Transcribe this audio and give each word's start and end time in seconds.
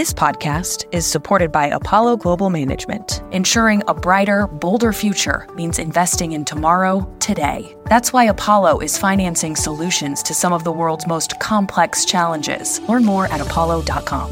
This 0.00 0.14
podcast 0.14 0.86
is 0.92 1.04
supported 1.04 1.52
by 1.52 1.66
Apollo 1.66 2.16
Global 2.16 2.48
Management, 2.48 3.22
ensuring 3.32 3.82
a 3.86 3.92
brighter, 3.92 4.46
bolder 4.46 4.94
future 4.94 5.46
means 5.54 5.78
investing 5.78 6.32
in 6.32 6.46
tomorrow, 6.46 7.06
today. 7.20 7.76
That's 7.84 8.10
why 8.10 8.24
Apollo 8.24 8.78
is 8.78 8.96
financing 8.96 9.56
solutions 9.56 10.22
to 10.22 10.32
some 10.32 10.54
of 10.54 10.64
the 10.64 10.72
world's 10.72 11.06
most 11.06 11.38
complex 11.38 12.06
challenges. 12.06 12.80
Learn 12.88 13.04
more 13.04 13.26
at 13.26 13.42
apollo.com. 13.42 14.30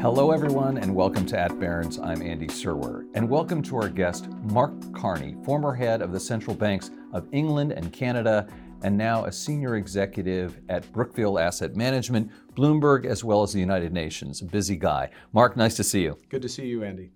Hello, 0.00 0.30
everyone, 0.30 0.78
and 0.78 0.94
welcome 0.94 1.26
to 1.26 1.36
At 1.36 1.58
Barron's. 1.58 1.98
I'm 1.98 2.22
Andy 2.22 2.46
Serwer, 2.46 3.08
and 3.14 3.28
welcome 3.28 3.60
to 3.62 3.74
our 3.74 3.88
guest, 3.88 4.28
Mark 4.52 4.72
Carney, 4.92 5.34
former 5.42 5.74
head 5.74 6.00
of 6.00 6.12
the 6.12 6.20
central 6.20 6.54
banks 6.54 6.92
of 7.12 7.26
England 7.32 7.72
and 7.72 7.92
Canada 7.92 8.46
and 8.82 8.96
now 8.96 9.24
a 9.24 9.32
senior 9.32 9.76
executive 9.76 10.60
at 10.68 10.90
Brookfield 10.92 11.38
Asset 11.38 11.76
Management, 11.76 12.30
Bloomberg, 12.58 13.06
as 13.06 13.22
well 13.22 13.42
as 13.42 13.52
the 13.52 13.60
United 13.60 13.92
Nations. 13.92 14.40
Busy 14.40 14.76
guy. 14.76 15.10
Mark, 15.32 15.56
nice 15.56 15.76
to 15.76 15.84
see 15.84 16.02
you. 16.02 16.18
Good 16.28 16.42
to 16.42 16.48
see 16.48 16.66
you, 16.66 16.82
Andy. 16.82 17.10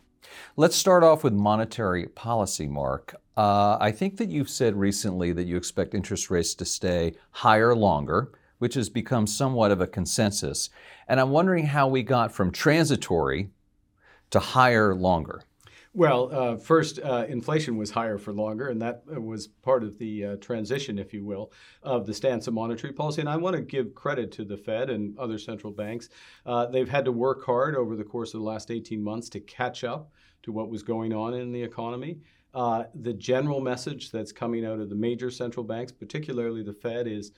Let's 0.57 0.77
start 0.77 1.03
off 1.03 1.25
with 1.25 1.33
monetary 1.33 2.07
policy, 2.07 2.69
Mark. 2.69 3.17
Uh, 3.37 3.77
I 3.81 3.91
think 3.91 4.19
that 4.19 4.29
you've 4.29 4.49
said 4.49 4.77
recently 4.77 5.33
that 5.33 5.47
you 5.49 5.57
expect 5.57 5.95
interest 5.95 6.31
rates 6.31 6.55
to 6.55 6.65
stay 6.65 7.15
higher 7.33 7.75
longer, 7.75 8.31
which 8.59 8.75
has 8.75 8.89
become 8.89 9.27
somewhat 9.27 9.73
of 9.73 9.81
a 9.81 9.87
consensus. 9.87 10.71
And 11.09 11.19
I'm 11.19 11.31
wondering 11.31 11.67
how 11.67 11.89
we 11.89 12.05
got 12.05 12.31
from 12.31 12.53
transitory 12.53 13.51
to 14.31 14.39
higher 14.39 14.95
longer. 14.95 15.43
Well, 15.95 16.31
uh, 16.33 16.57
first, 16.57 17.01
uh, 17.01 17.27
inflation 17.29 17.77
was 17.77 17.91
higher 17.91 18.17
for 18.17 18.33
longer, 18.33 18.71
and 18.71 18.81
that 18.81 19.03
uh, 19.15 19.21
was 19.21 19.47
part 19.47 19.85
of 19.85 19.99
the 19.99 20.25
uh, 20.25 20.37
transition, 20.37 20.99
if 20.99 21.13
you 21.13 21.23
will, 21.23 21.53
of 21.83 22.07
the 22.07 22.15
stance 22.15 22.47
of 22.47 22.55
monetary 22.55 22.95
policy. 22.95 23.21
And 23.21 23.29
I 23.29 23.37
want 23.37 23.57
to 23.57 23.63
give 23.63 23.95
credit 23.95 24.33
to 24.33 24.45
the 24.45 24.57
Fed 24.57 24.89
and 24.89 25.19
other 25.19 25.37
central 25.37 25.71
banks. 25.71 26.09
Uh, 26.47 26.65
they've 26.65 26.89
had 26.89 27.05
to 27.05 27.13
work 27.13 27.45
hard 27.45 27.77
over 27.77 27.95
the 27.95 28.05
course 28.05 28.33
of 28.33 28.41
the 28.41 28.47
last 28.47 28.71
18 28.71 29.05
months 29.05 29.29
to 29.31 29.41
catch 29.41 29.85
up 29.85 30.11
to 30.45 30.53
what 30.53 30.71
was 30.71 30.83
going 30.83 31.13
on 31.13 31.35
in 31.35 31.53
the 31.53 31.63
economy. 31.63 32.21
Uh, 32.55 32.85
the 32.95 33.13
general 33.13 33.61
message 33.61 34.11
that's 34.11 34.33
coming 34.33 34.65
out 34.65 34.81
of 34.81 34.89
the 34.89 34.95
major 34.95 35.31
central 35.31 35.65
banks, 35.65 35.93
particularly 35.93 36.63
the 36.63 36.73
Fed, 36.73 37.07
is 37.07 37.33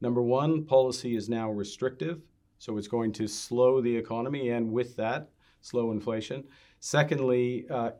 number 0.00 0.20
one, 0.22 0.64
policy 0.64 1.14
is 1.14 1.28
now 1.28 1.48
restrictive, 1.48 2.22
so 2.58 2.76
it's 2.76 2.88
going 2.88 3.12
to 3.12 3.28
slow 3.28 3.80
the 3.80 3.96
economy, 3.96 4.50
and 4.50 4.72
with 4.72 4.96
that, 4.96 5.30
slow 5.60 5.92
inflation. 5.92 6.44
Secondly, 6.80 7.66
uh, 7.70 7.90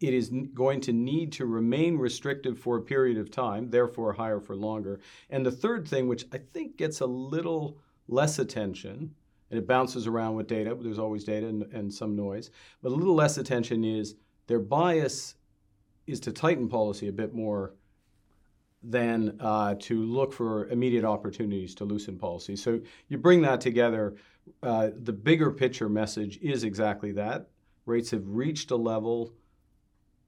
it 0.00 0.14
is 0.14 0.30
going 0.54 0.80
to 0.80 0.92
need 0.92 1.30
to 1.32 1.44
remain 1.44 1.98
restrictive 1.98 2.58
for 2.58 2.78
a 2.78 2.82
period 2.82 3.18
of 3.18 3.30
time, 3.30 3.68
therefore 3.68 4.14
higher 4.14 4.40
for 4.40 4.56
longer. 4.56 5.00
And 5.28 5.44
the 5.44 5.50
third 5.50 5.86
thing, 5.86 6.08
which 6.08 6.24
I 6.32 6.38
think 6.38 6.78
gets 6.78 7.00
a 7.00 7.06
little 7.06 7.78
less 8.08 8.38
attention, 8.38 9.14
and 9.50 9.58
it 9.58 9.66
bounces 9.66 10.06
around 10.06 10.36
with 10.36 10.46
data, 10.46 10.74
there's 10.80 10.98
always 10.98 11.24
data 11.24 11.46
and, 11.46 11.62
and 11.74 11.92
some 11.92 12.16
noise, 12.16 12.50
but 12.82 12.90
a 12.90 12.94
little 12.94 13.14
less 13.14 13.36
attention 13.36 13.84
is 13.84 14.14
their 14.46 14.58
bias 14.58 15.34
is 16.06 16.18
to 16.20 16.32
tighten 16.32 16.68
policy 16.68 17.08
a 17.08 17.12
bit 17.12 17.34
more 17.34 17.74
than 18.82 19.36
uh, 19.40 19.74
to 19.78 20.02
look 20.02 20.32
for 20.32 20.66
immediate 20.68 21.04
opportunities 21.04 21.74
to 21.74 21.84
loosen 21.84 22.18
policy. 22.18 22.56
So 22.56 22.80
you 23.08 23.18
bring 23.18 23.42
that 23.42 23.60
together, 23.60 24.16
uh, 24.62 24.88
the 24.96 25.12
bigger 25.12 25.50
picture 25.50 25.90
message 25.90 26.38
is 26.40 26.64
exactly 26.64 27.12
that 27.12 27.48
rates 27.86 28.10
have 28.10 28.26
reached 28.26 28.70
a 28.70 28.76
level 28.76 29.32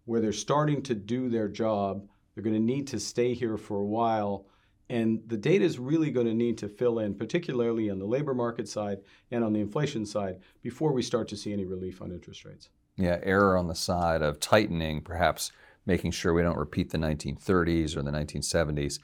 where 0.05 0.21
they're 0.21 0.33
starting 0.33 0.83
to 0.83 0.95
do 0.95 1.29
their 1.29 1.49
job. 1.49 2.07
They're 2.35 2.45
going 2.45 2.57
to 2.57 2.61
need 2.61 2.87
to 2.89 3.01
stay 3.01 3.35
here 3.35 3.57
for 3.57 3.79
a 3.79 3.85
while. 3.85 4.47
And 4.89 5.21
the 5.27 5.37
data 5.37 5.65
is 5.65 5.79
really 5.79 6.11
going 6.11 6.27
to 6.27 6.35
need 6.35 6.59
to 6.59 6.69
fill 6.69 6.99
in, 6.99 7.15
particularly 7.15 7.89
on 7.89 7.99
the 7.99 8.05
labor 8.05 8.35
market 8.35 8.69
side 8.69 8.99
and 9.31 9.43
on 9.45 9.53
the 9.53 9.61
inflation 9.61 10.05
side, 10.05 10.41
before 10.63 10.93
we 10.93 11.03
start 11.03 11.29
to 11.29 11.37
see 11.37 11.53
any 11.53 11.65
relief 11.65 12.03
on 12.03 12.11
interest 12.11 12.45
rates. 12.45 12.69
Yeah, 12.97 13.19
error 13.23 13.57
on 13.57 13.69
the 13.69 13.75
side 13.75 14.23
of 14.23 14.39
tightening, 14.39 15.01
perhaps 15.01 15.53
making 15.87 16.11
sure 16.11 16.35
we 16.35 16.43
don't 16.43 16.59
repeat 16.59 16.91
the 16.91 16.99
1930s 16.99 17.97
or 17.97 18.03
the 18.03 18.11
1970s. 18.11 18.99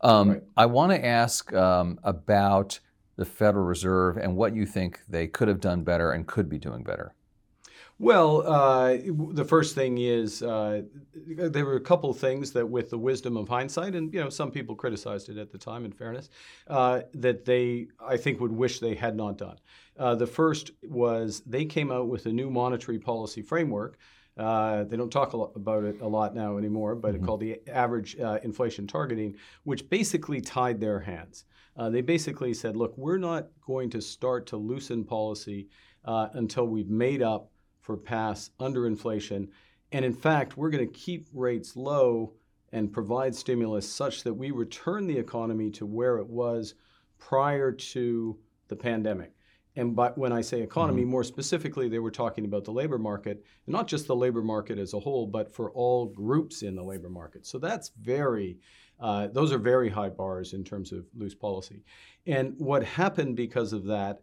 Um, 0.00 0.30
right. 0.30 0.42
I 0.56 0.66
want 0.66 0.92
to 0.92 1.04
ask 1.04 1.52
um, 1.52 1.98
about 2.02 2.80
the 3.16 3.24
Federal 3.24 3.64
Reserve 3.64 4.16
and 4.16 4.36
what 4.36 4.54
you 4.54 4.64
think 4.64 5.00
they 5.08 5.26
could 5.26 5.48
have 5.48 5.60
done 5.60 5.82
better 5.82 6.12
and 6.12 6.26
could 6.26 6.48
be 6.48 6.58
doing 6.58 6.84
better. 6.84 7.14
Well, 8.00 8.46
uh, 8.46 8.96
the 9.32 9.44
first 9.44 9.74
thing 9.74 9.98
is 9.98 10.40
uh, 10.40 10.82
there 11.14 11.64
were 11.64 11.74
a 11.74 11.80
couple 11.80 12.10
of 12.10 12.18
things 12.18 12.52
that, 12.52 12.68
with 12.68 12.90
the 12.90 12.98
wisdom 12.98 13.36
of 13.36 13.48
hindsight, 13.48 13.96
and 13.96 14.14
you 14.14 14.20
know, 14.20 14.30
some 14.30 14.52
people 14.52 14.76
criticized 14.76 15.28
it 15.28 15.36
at 15.36 15.50
the 15.50 15.58
time. 15.58 15.84
In 15.84 15.90
fairness, 15.90 16.30
uh, 16.68 17.00
that 17.14 17.44
they, 17.44 17.88
I 17.98 18.16
think, 18.16 18.38
would 18.38 18.52
wish 18.52 18.78
they 18.78 18.94
had 18.94 19.16
not 19.16 19.36
done. 19.36 19.56
Uh, 19.98 20.14
the 20.14 20.28
first 20.28 20.70
was 20.84 21.42
they 21.44 21.64
came 21.64 21.90
out 21.90 22.06
with 22.06 22.26
a 22.26 22.32
new 22.32 22.50
monetary 22.50 23.00
policy 23.00 23.42
framework. 23.42 23.98
Uh, 24.36 24.84
they 24.84 24.96
don't 24.96 25.10
talk 25.10 25.32
about 25.34 25.82
it 25.82 26.00
a 26.00 26.06
lot 26.06 26.36
now 26.36 26.56
anymore, 26.56 26.94
but 26.94 27.16
mm-hmm. 27.16 27.24
called 27.24 27.40
the 27.40 27.60
average 27.66 28.16
uh, 28.20 28.38
inflation 28.44 28.86
targeting, 28.86 29.34
which 29.64 29.90
basically 29.90 30.40
tied 30.40 30.78
their 30.78 31.00
hands. 31.00 31.46
they 31.76 32.00
basically 32.00 32.54
said, 32.54 32.76
"Look, 32.76 32.96
we're 32.96 33.18
not 33.18 33.48
going 33.66 33.90
to 33.90 34.00
start 34.00 34.46
to 34.48 34.56
loosen 34.56 35.02
policy 35.02 35.66
until 36.04 36.68
we've 36.68 36.90
made 36.90 37.22
up." 37.22 37.50
For 37.88 37.96
pass 37.96 38.50
under 38.60 38.86
inflation. 38.86 39.48
And 39.92 40.04
in 40.04 40.12
fact, 40.12 40.58
we're 40.58 40.68
going 40.68 40.86
to 40.86 40.92
keep 40.92 41.26
rates 41.32 41.74
low 41.74 42.34
and 42.70 42.92
provide 42.92 43.34
stimulus 43.34 43.90
such 43.90 44.24
that 44.24 44.34
we 44.34 44.50
return 44.50 45.06
the 45.06 45.16
economy 45.16 45.70
to 45.70 45.86
where 45.86 46.18
it 46.18 46.26
was 46.26 46.74
prior 47.18 47.72
to 47.72 48.38
the 48.68 48.76
pandemic. 48.76 49.32
And 49.74 49.96
by, 49.96 50.10
when 50.16 50.34
I 50.34 50.42
say 50.42 50.60
economy, 50.60 51.00
mm-hmm. 51.00 51.12
more 51.12 51.24
specifically, 51.24 51.88
they 51.88 51.98
were 51.98 52.10
talking 52.10 52.44
about 52.44 52.66
the 52.66 52.72
labor 52.72 52.98
market, 52.98 53.42
and 53.64 53.72
not 53.72 53.88
just 53.88 54.06
the 54.06 54.14
labor 54.14 54.42
market 54.42 54.78
as 54.78 54.92
a 54.92 55.00
whole, 55.00 55.26
but 55.26 55.50
for 55.50 55.70
all 55.70 56.04
groups 56.08 56.60
in 56.60 56.74
the 56.76 56.84
labor 56.84 57.08
market. 57.08 57.46
So 57.46 57.58
that's 57.58 57.92
very, 58.02 58.58
uh, 59.00 59.28
those 59.28 59.50
are 59.50 59.58
very 59.58 59.88
high 59.88 60.10
bars 60.10 60.52
in 60.52 60.62
terms 60.62 60.92
of 60.92 61.06
loose 61.16 61.34
policy. 61.34 61.84
And 62.26 62.52
what 62.58 62.84
happened 62.84 63.34
because 63.34 63.72
of 63.72 63.84
that 63.84 64.20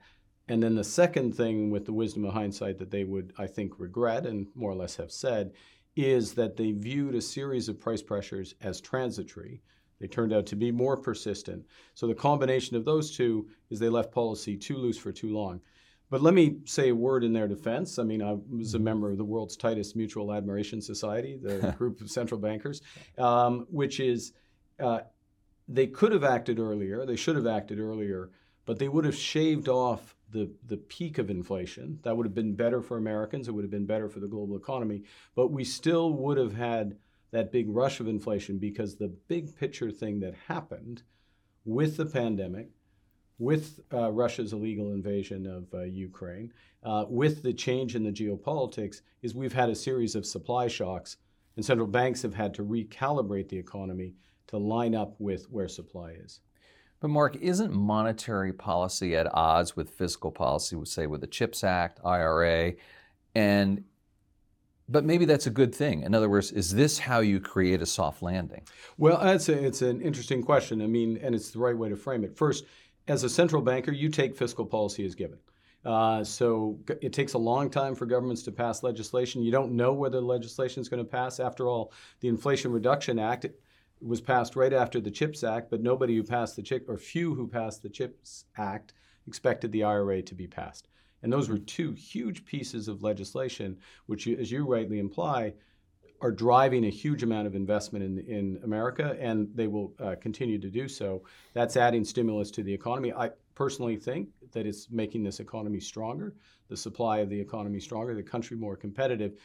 and 0.48 0.62
then 0.62 0.76
the 0.76 0.84
second 0.84 1.36
thing, 1.36 1.72
with 1.72 1.86
the 1.86 1.94
wisdom 1.94 2.26
of 2.26 2.34
hindsight, 2.34 2.78
that 2.78 2.92
they 2.92 3.04
would, 3.04 3.34
I 3.38 3.48
think, 3.48 3.80
regret 3.80 4.26
and 4.26 4.48
more 4.54 4.72
or 4.72 4.76
less 4.76 4.96
have 4.98 5.12
said, 5.12 5.54
is 5.96 6.34
that 6.34 6.58
they 6.58 6.72
viewed 6.72 7.16
a 7.16 7.22
series 7.22 7.68
of 7.70 7.80
price 7.80 8.02
pressures 8.02 8.54
as 8.62 8.82
transitory. 8.82 9.62
They 10.00 10.08
turned 10.08 10.34
out 10.34 10.46
to 10.48 10.56
be 10.56 10.72
more 10.72 10.98
persistent. 10.98 11.66
So 11.94 12.06
the 12.06 12.14
combination 12.14 12.76
of 12.76 12.86
those 12.86 13.16
two 13.16 13.48
is 13.70 13.80
they 13.80 13.90
left 13.90 14.12
policy 14.12 14.58
too 14.58 14.78
loose 14.78 14.98
for 14.98 15.12
too 15.12 15.34
long. 15.34 15.62
But 16.10 16.22
let 16.22 16.34
me 16.34 16.58
say 16.66 16.90
a 16.90 16.96
word 16.96 17.24
in 17.24 17.34
their 17.34 17.48
defense. 17.48 17.98
I 17.98 18.04
mean, 18.04 18.22
I 18.22 18.34
was 18.50 18.74
a 18.74 18.78
mm-hmm. 18.78 18.84
member 18.84 19.10
of 19.10 19.18
the 19.18 19.26
world's 19.26 19.58
tightest 19.58 19.96
mutual 19.96 20.32
admiration 20.32 20.82
society, 20.82 21.40
the 21.42 21.74
group 21.78 22.02
of 22.02 22.12
central 22.12 22.40
bankers, 22.40 22.82
um, 23.18 23.66
which 23.72 24.00
is 24.00 24.34
uh, 24.80 25.00
they 25.68 25.88
could 25.88 26.12
have 26.12 26.24
acted 26.24 26.60
earlier, 26.60 27.06
they 27.06 27.16
should 27.16 27.36
have 27.36 27.48
acted 27.48 27.80
earlier, 27.80 28.30
but 28.66 28.80
they 28.80 28.88
would 28.88 29.06
have 29.06 29.16
shaved 29.16 29.68
off 29.68 30.16
the, 30.32 30.52
the 30.68 30.78
peak 30.78 31.18
of 31.18 31.30
inflation. 31.30 32.00
That 32.04 32.18
would 32.18 32.26
have 32.26 32.36
been 32.36 32.56
better 32.56 32.82
for 32.82 32.98
Americans. 32.98 33.48
It 33.48 33.52
would 33.52 33.64
have 33.64 33.72
been 33.72 33.86
better 33.86 34.10
for 34.10 34.20
the 34.20 34.28
global 34.28 34.58
economy. 34.58 35.04
But 35.36 35.52
we 35.52 35.64
still 35.64 36.12
would 36.14 36.38
have 36.38 36.56
had 36.56 36.98
that 37.32 37.52
big 37.52 37.70
rush 37.70 38.00
of 38.00 38.08
inflation 38.08 38.58
because 38.58 38.96
the 38.96 39.10
big 39.28 39.56
picture 39.56 39.92
thing 39.92 40.20
that 40.22 40.34
happened 40.48 41.04
with 41.64 41.98
the 41.98 42.06
pandemic, 42.06 42.70
with 43.38 43.80
uh, 43.94 44.12
Russia's 44.12 44.54
illegal 44.54 44.94
invasion 44.94 45.46
of 45.46 45.74
uh, 45.74 45.84
Ukraine, 45.84 46.54
uh, 46.84 47.06
with 47.08 47.44
the 47.44 47.54
change 47.54 47.96
in 47.96 48.04
the 48.04 48.12
geopolitics, 48.12 49.02
is 49.22 49.36
we've 49.36 49.54
had 49.54 49.70
a 49.70 49.76
series 49.76 50.16
of 50.16 50.26
supply 50.26 50.68
shocks, 50.68 51.18
and 51.56 51.66
central 51.66 51.88
banks 51.88 52.22
have 52.22 52.34
had 52.34 52.54
to 52.54 52.64
recalibrate 52.64 53.50
the 53.50 53.58
economy 53.58 54.14
to 54.48 54.58
line 54.58 54.96
up 54.96 55.16
with 55.20 55.52
where 55.52 55.68
supply 55.68 56.12
is. 56.12 56.40
But 57.00 57.10
Mark, 57.10 57.36
isn't 57.36 57.74
monetary 57.74 58.54
policy 58.54 59.16
at 59.16 59.28
odds 59.34 59.76
with 59.76 59.90
fiscal 59.90 60.32
policy, 60.32 60.78
say 60.86 61.08
with 61.08 61.22
the 61.22 61.28
CHIPS 61.28 61.64
Act, 61.64 62.00
IRA, 62.04 62.74
and 63.34 63.84
but 64.88 65.04
maybe 65.04 65.26
that's 65.26 65.48
a 65.48 65.52
good 65.52 65.74
thing. 65.74 66.04
In 66.04 66.14
other 66.14 66.30
words, 66.30 66.52
is 66.52 66.72
this 66.72 67.00
how 67.00 67.20
you 67.20 67.40
create 67.40 67.82
a 67.82 67.86
soft 67.88 68.22
landing? 68.22 68.62
Well, 68.98 69.20
that's 69.20 69.50
a, 69.50 69.66
it's 69.66 69.82
an 69.82 70.00
interesting 70.02 70.44
question. 70.44 70.82
I 70.82 70.88
mean, 70.88 71.18
and 71.24 71.34
it's 71.34 71.50
the 71.50 71.60
right 71.60 71.76
way 71.76 71.90
to 71.90 71.96
frame 71.96 72.24
it. 72.24 72.38
First, 72.38 72.66
as 73.08 73.24
a 73.24 73.30
central 73.30 73.62
banker, 73.62 73.92
you 73.92 74.10
take 74.10 74.36
fiscal 74.36 74.66
policy 74.66 75.04
as 75.06 75.16
given. 75.16 75.40
Uh, 75.84 76.24
so 76.24 76.80
it 77.02 77.14
takes 77.14 77.34
a 77.34 77.38
long 77.38 77.70
time 77.70 77.94
for 77.94 78.08
governments 78.08 78.42
to 78.44 78.52
pass 78.52 78.82
legislation. 78.82 79.44
You 79.44 79.52
don't 79.52 79.72
know 79.72 79.94
whether 79.94 80.20
legislation 80.20 80.82
is 80.82 80.90
going 80.90 81.04
to 81.04 81.10
pass. 81.10 81.40
After 81.40 81.68
all, 81.68 81.92
the 82.22 82.28
Inflation 82.28 82.72
Reduction 82.72 83.20
Act 83.20 83.46
was 84.06 84.22
passed 84.22 84.56
right 84.56 84.74
after 84.74 85.02
the 85.02 85.12
CHIPS 85.12 85.44
Act, 85.44 85.70
but 85.70 85.82
nobody 85.82 86.16
who 86.16 86.24
passed 86.24 86.56
the 86.56 86.62
CHIP 86.62 86.88
or 86.88 86.98
few 86.98 87.34
who 87.34 87.48
passed 87.48 87.82
the 87.82 87.90
CHIPS 87.90 88.46
Act, 88.58 88.94
expected 89.28 89.72
the 89.72 89.84
IRA 89.84 90.22
to 90.22 90.36
be 90.36 90.48
passed. 90.48 90.88
And 91.24 91.34
those 91.34 91.50
were 91.50 91.58
two 91.58 91.94
huge 91.94 92.46
pieces 92.46 92.88
of 92.88 93.02
legislation, 93.02 93.78
which, 94.06 94.28
as 94.28 94.52
you 94.52 94.66
rightly 94.66 95.00
imply, 95.00 95.54
are 96.22 96.32
driving 96.32 96.86
a 96.86 96.90
huge 96.90 97.24
amount 97.24 97.48
of 97.48 97.56
investment 97.56 98.06
in, 98.06 98.20
in 98.20 98.60
America, 98.64 99.18
and 99.20 99.50
they 99.56 99.68
will 99.68 99.94
uh, 100.00 100.16
continue 100.22 100.60
to 100.60 100.70
do 100.70 100.88
so. 100.88 101.24
That's 101.54 101.76
adding 101.76 102.06
stimulus 102.06 102.52
to 102.52 102.64
the 102.64 102.74
economy. 102.74 103.12
I, 103.12 103.32
personally 103.56 103.96
think 103.96 104.30
that 104.52 104.68
it's 104.68 104.92
making 104.92 105.24
this 105.24 105.40
economy 105.40 105.80
stronger, 105.80 106.36
the 106.68 106.78
supply 106.78 107.20
of 107.20 107.30
the 107.30 107.40
economy 107.40 107.80
stronger, 107.80 108.14
the 108.14 108.22
country 108.22 108.56
more 108.58 108.76
competitive. 108.76 109.40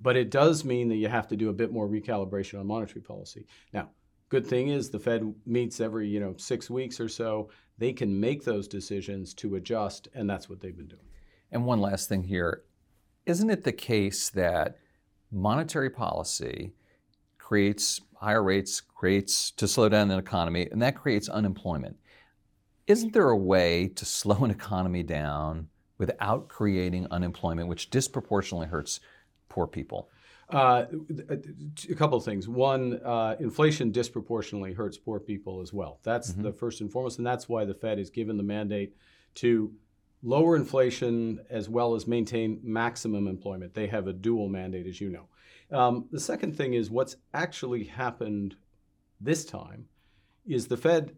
But 0.00 0.16
it 0.16 0.30
does 0.30 0.64
mean 0.64 0.88
that 0.88 0.96
you 0.96 1.08
have 1.08 1.26
to 1.28 1.36
do 1.36 1.48
a 1.48 1.52
bit 1.52 1.72
more 1.72 1.88
recalibration 1.88 2.60
on 2.60 2.66
monetary 2.66 3.00
policy. 3.00 3.46
Now, 3.72 3.90
good 4.28 4.46
thing 4.46 4.68
is 4.68 4.90
the 4.90 4.98
Fed 4.98 5.34
meets 5.46 5.80
every 5.80 6.08
you 6.08 6.20
know 6.20 6.34
six 6.36 6.70
weeks 6.70 7.00
or 7.00 7.08
so. 7.08 7.50
They 7.78 7.92
can 7.92 8.18
make 8.18 8.44
those 8.44 8.68
decisions 8.68 9.34
to 9.34 9.56
adjust, 9.56 10.08
and 10.14 10.28
that's 10.28 10.48
what 10.48 10.60
they've 10.60 10.76
been 10.76 10.88
doing. 10.88 11.02
And 11.50 11.64
one 11.64 11.80
last 11.80 12.08
thing 12.08 12.24
here, 12.24 12.64
isn't 13.26 13.50
it 13.50 13.64
the 13.64 13.72
case 13.72 14.30
that 14.30 14.78
monetary 15.30 15.90
policy 15.90 16.72
creates 17.38 18.00
higher 18.16 18.42
rates, 18.42 18.80
creates 18.80 19.50
to 19.52 19.68
slow 19.68 19.88
down 19.88 20.08
the 20.08 20.18
economy, 20.18 20.68
and 20.70 20.82
that 20.82 20.96
creates 20.96 21.28
unemployment? 21.28 21.96
Isn't 22.86 23.12
there 23.12 23.30
a 23.30 23.36
way 23.36 23.88
to 23.88 24.04
slow 24.04 24.44
an 24.44 24.50
economy 24.50 25.02
down 25.02 25.68
without 25.98 26.48
creating 26.48 27.06
unemployment, 27.10 27.68
which 27.68 27.90
disproportionately 27.90 28.68
hurts 28.68 29.00
poor 29.48 29.66
people? 29.66 30.10
Uh, 30.50 30.86
a 31.90 31.94
couple 31.94 32.16
of 32.16 32.24
things. 32.24 32.48
One, 32.48 33.00
uh, 33.04 33.36
inflation 33.38 33.90
disproportionately 33.90 34.72
hurts 34.72 34.96
poor 34.96 35.20
people 35.20 35.60
as 35.60 35.74
well. 35.74 36.00
That's 36.04 36.32
mm-hmm. 36.32 36.42
the 36.42 36.52
first 36.52 36.80
and 36.80 36.90
foremost, 36.90 37.18
and 37.18 37.26
that's 37.26 37.48
why 37.48 37.66
the 37.66 37.74
Fed 37.74 37.98
is 37.98 38.08
given 38.08 38.38
the 38.38 38.42
mandate 38.42 38.96
to 39.36 39.72
lower 40.22 40.56
inflation 40.56 41.40
as 41.50 41.68
well 41.68 41.94
as 41.94 42.06
maintain 42.06 42.60
maximum 42.62 43.28
employment. 43.28 43.74
They 43.74 43.88
have 43.88 44.06
a 44.06 44.12
dual 44.12 44.48
mandate, 44.48 44.86
as 44.86 45.00
you 45.00 45.10
know. 45.10 45.28
Um, 45.70 46.06
the 46.10 46.20
second 46.20 46.56
thing 46.56 46.72
is 46.72 46.90
what's 46.90 47.16
actually 47.34 47.84
happened 47.84 48.56
this 49.20 49.44
time 49.44 49.86
is 50.46 50.66
the 50.66 50.76
Fed 50.78 51.14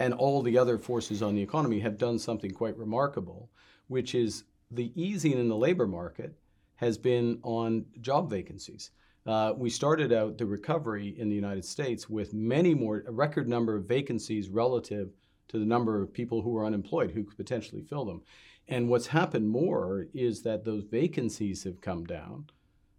and 0.00 0.12
all 0.14 0.42
the 0.42 0.58
other 0.58 0.76
forces 0.78 1.22
on 1.22 1.34
the 1.34 1.42
economy 1.42 1.80
have 1.80 1.98
done 1.98 2.18
something 2.18 2.50
quite 2.50 2.76
remarkable, 2.76 3.50
which 3.86 4.14
is 4.14 4.44
the 4.70 4.92
easing 5.00 5.32
in 5.32 5.48
the 5.48 5.56
labor 5.56 5.86
market 5.86 6.34
has 6.80 6.96
been 6.96 7.38
on 7.42 7.84
job 8.00 8.30
vacancies. 8.30 8.90
Uh, 9.26 9.52
we 9.54 9.68
started 9.68 10.14
out 10.14 10.38
the 10.38 10.46
recovery 10.46 11.14
in 11.18 11.28
the 11.28 11.34
United 11.34 11.64
States 11.64 12.08
with 12.08 12.32
many 12.32 12.74
more, 12.74 13.04
a 13.06 13.12
record 13.12 13.46
number 13.46 13.76
of 13.76 13.84
vacancies 13.84 14.48
relative 14.48 15.10
to 15.48 15.58
the 15.58 15.66
number 15.66 16.00
of 16.00 16.10
people 16.10 16.40
who 16.40 16.48
were 16.48 16.64
unemployed 16.64 17.10
who 17.10 17.22
could 17.22 17.36
potentially 17.36 17.82
fill 17.82 18.06
them. 18.06 18.22
And 18.66 18.88
what's 18.88 19.08
happened 19.08 19.46
more 19.50 20.06
is 20.14 20.40
that 20.42 20.64
those 20.64 20.84
vacancies 20.84 21.64
have 21.64 21.82
come 21.82 22.06
down. 22.06 22.46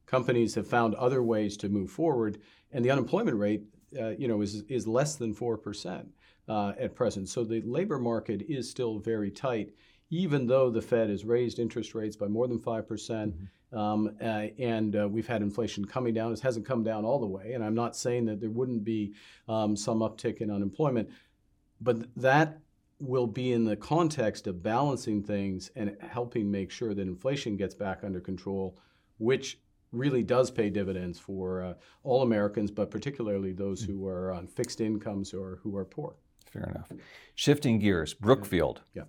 Companies 0.05 0.53
have 0.53 0.67
found 0.67 0.93
other 0.93 1.23
ways 1.23 1.57
to 1.57 1.69
move 1.69 1.89
forward, 1.89 2.37
and 2.71 2.85
the 2.85 2.91
unemployment 2.91 3.37
rate, 3.37 3.63
uh, 3.99 4.09
you 4.09 4.27
know, 4.27 4.41
is 4.41 4.63
is 4.69 4.85
less 4.87 5.15
than 5.15 5.33
four 5.33 5.57
percent 5.57 6.07
uh, 6.47 6.73
at 6.77 6.93
present. 6.93 7.29
So 7.29 7.43
the 7.43 7.61
labor 7.61 7.97
market 7.97 8.43
is 8.47 8.69
still 8.69 8.99
very 8.99 9.31
tight, 9.31 9.73
even 10.11 10.45
though 10.45 10.69
the 10.69 10.81
Fed 10.81 11.09
has 11.09 11.25
raised 11.25 11.57
interest 11.57 11.95
rates 11.95 12.15
by 12.15 12.27
more 12.27 12.47
than 12.47 12.59
five 12.59 12.87
percent. 12.87 13.33
Mm-hmm 13.33 13.45
um, 13.73 14.17
uh, 14.21 14.47
and 14.59 14.95
uh, 14.95 15.07
we've 15.07 15.27
had 15.27 15.41
inflation 15.41 15.85
coming 15.85 16.13
down. 16.13 16.33
It 16.33 16.41
hasn't 16.41 16.65
come 16.65 16.83
down 16.83 17.05
all 17.05 17.19
the 17.19 17.27
way. 17.27 17.53
And 17.53 17.63
I'm 17.63 17.75
not 17.75 17.95
saying 17.95 18.25
that 18.25 18.41
there 18.41 18.49
wouldn't 18.49 18.83
be 18.83 19.13
um, 19.47 19.75
some 19.75 19.99
uptick 19.99 20.41
in 20.41 20.51
unemployment, 20.51 21.09
but 21.79 22.13
that 22.17 22.59
will 22.99 23.27
be 23.27 23.53
in 23.53 23.65
the 23.65 23.75
context 23.75 24.45
of 24.45 24.61
balancing 24.61 25.23
things 25.23 25.71
and 25.75 25.95
helping 26.01 26.51
make 26.51 26.69
sure 26.69 26.93
that 26.93 27.01
inflation 27.01 27.57
gets 27.57 27.73
back 27.73 28.03
under 28.03 28.19
control, 28.19 28.77
which 29.17 29.59
really 29.91 30.23
does 30.23 30.51
pay 30.51 30.69
dividends 30.69 31.17
for 31.17 31.63
uh, 31.63 31.73
all 32.03 32.21
Americans, 32.21 32.71
but 32.71 32.91
particularly 32.91 33.51
those 33.53 33.81
who 33.81 34.05
are 34.05 34.31
on 34.31 34.47
fixed 34.47 34.81
incomes 34.81 35.33
or 35.33 35.59
who 35.63 35.75
are 35.75 35.85
poor. 35.85 36.15
Fair 36.51 36.63
enough. 36.63 36.91
Shifting 37.35 37.79
gears, 37.79 38.13
Brookfield. 38.13 38.81
Yeah. 38.93 39.03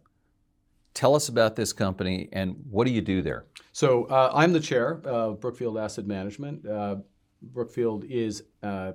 Tell 0.95 1.15
us 1.15 1.29
about 1.29 1.57
this 1.57 1.73
company 1.73 2.29
and 2.33 2.57
what 2.71 2.87
do 2.87 2.93
you 2.93 3.01
do 3.01 3.23
there? 3.23 3.47
So 3.73 4.05
uh, 4.05 4.31
I'm 4.35 4.53
the 4.53 4.61
chair 4.61 5.01
of 5.05 5.41
Brookfield 5.41 5.79
Asset 5.79 6.07
Management. 6.07 6.67
Uh, 6.67 6.97
Brookfield 7.41 8.05
is 8.05 8.45
uh, 8.63 8.93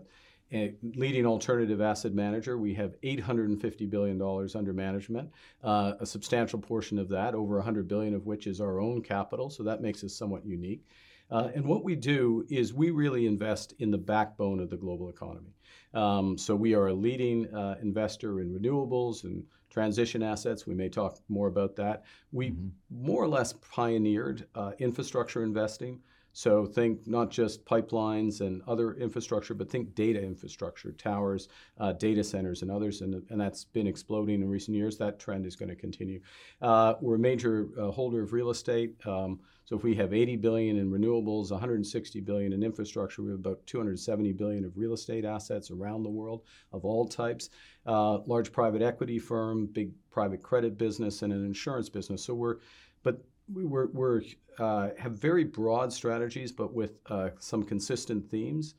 leading 0.51 1.25
alternative 1.25 1.81
asset 1.81 2.13
manager. 2.13 2.57
We 2.57 2.73
have 2.75 2.99
$850 3.01 3.89
billion 3.89 4.21
under 4.55 4.73
management. 4.73 5.29
Uh, 5.63 5.93
a 5.99 6.05
substantial 6.05 6.59
portion 6.59 6.97
of 6.97 7.09
that, 7.09 7.35
over 7.35 7.55
100 7.55 7.87
billion 7.87 8.13
of 8.13 8.25
which 8.25 8.47
is 8.47 8.61
our 8.61 8.79
own 8.79 9.01
capital. 9.01 9.49
So 9.49 9.63
that 9.63 9.81
makes 9.81 10.03
us 10.03 10.13
somewhat 10.13 10.45
unique. 10.45 10.85
Uh, 11.29 11.49
and 11.53 11.65
what 11.65 11.83
we 11.83 11.95
do 11.95 12.45
is 12.49 12.73
we 12.73 12.89
really 12.91 13.25
invest 13.25 13.73
in 13.79 13.91
the 13.91 13.97
backbone 13.97 14.59
of 14.59 14.69
the 14.69 14.77
global 14.77 15.09
economy. 15.09 15.53
Um, 15.93 16.37
so 16.37 16.55
we 16.55 16.73
are 16.73 16.87
a 16.87 16.93
leading 16.93 17.53
uh, 17.53 17.75
investor 17.81 18.39
in 18.39 18.57
renewables 18.57 19.23
and 19.25 19.43
transition 19.69 20.23
assets. 20.23 20.65
We 20.65 20.73
may 20.73 20.89
talk 20.89 21.19
more 21.27 21.47
about 21.47 21.75
that. 21.75 22.03
We 22.31 22.51
mm-hmm. 22.51 23.05
more 23.05 23.23
or 23.23 23.27
less 23.27 23.53
pioneered 23.53 24.47
uh, 24.55 24.71
infrastructure 24.79 25.43
investing. 25.43 25.99
So 26.37 26.67
think 26.67 27.07
not 27.07 27.31
just 27.31 27.65
pipelines 27.65 28.41
and 28.41 28.61
other 28.67 28.93
infrastructure, 28.93 29.55
but 29.55 29.71
think 29.71 29.95
data 29.95 30.21
infrastructure, 30.21 30.91
towers, 30.91 31.47
uh, 31.79 31.93
data 31.93 32.23
centers, 32.23 32.61
and 32.61 32.69
others. 32.69 33.01
And, 33.01 33.25
and 33.31 33.41
that's 33.41 33.63
been 33.63 33.87
exploding 33.87 34.43
in 34.43 34.47
recent 34.47 34.77
years. 34.77 34.99
That 34.99 35.17
trend 35.17 35.47
is 35.47 35.55
going 35.55 35.69
to 35.69 35.75
continue. 35.75 36.21
Uh, 36.61 36.93
we're 37.01 37.15
a 37.15 37.19
major 37.19 37.69
uh, 37.75 37.89
holder 37.89 38.21
of 38.21 38.33
real 38.33 38.51
estate. 38.51 38.93
Um, 39.07 39.39
so 39.65 39.75
if 39.75 39.81
we 39.81 39.95
have 39.95 40.13
80 40.13 40.35
billion 40.35 40.77
in 40.77 40.91
renewables, 40.91 41.49
160 41.49 42.21
billion 42.21 42.53
in 42.53 42.61
infrastructure, 42.61 43.23
we 43.23 43.31
have 43.31 43.39
about 43.39 43.65
270 43.65 44.31
billion 44.33 44.63
of 44.63 44.77
real 44.77 44.93
estate 44.93 45.25
assets 45.25 45.71
around 45.71 46.03
the 46.03 46.11
world 46.11 46.43
of 46.71 46.85
all 46.85 47.07
types. 47.07 47.49
Uh, 47.87 48.19
large 48.27 48.51
private 48.51 48.83
equity 48.83 49.17
firm, 49.17 49.65
big 49.65 49.89
private 50.11 50.43
credit 50.43 50.77
business, 50.77 51.23
and 51.23 51.33
an 51.33 51.43
insurance 51.43 51.89
business. 51.89 52.23
So 52.23 52.35
we're, 52.35 52.57
but 53.01 53.23
we're, 53.51 53.87
we're 53.87 54.21
uh, 54.59 54.89
have 54.97 55.13
very 55.13 55.43
broad 55.43 55.93
strategies, 55.93 56.51
but 56.51 56.73
with 56.73 56.99
uh, 57.07 57.29
some 57.39 57.63
consistent 57.63 58.29
themes. 58.29 58.75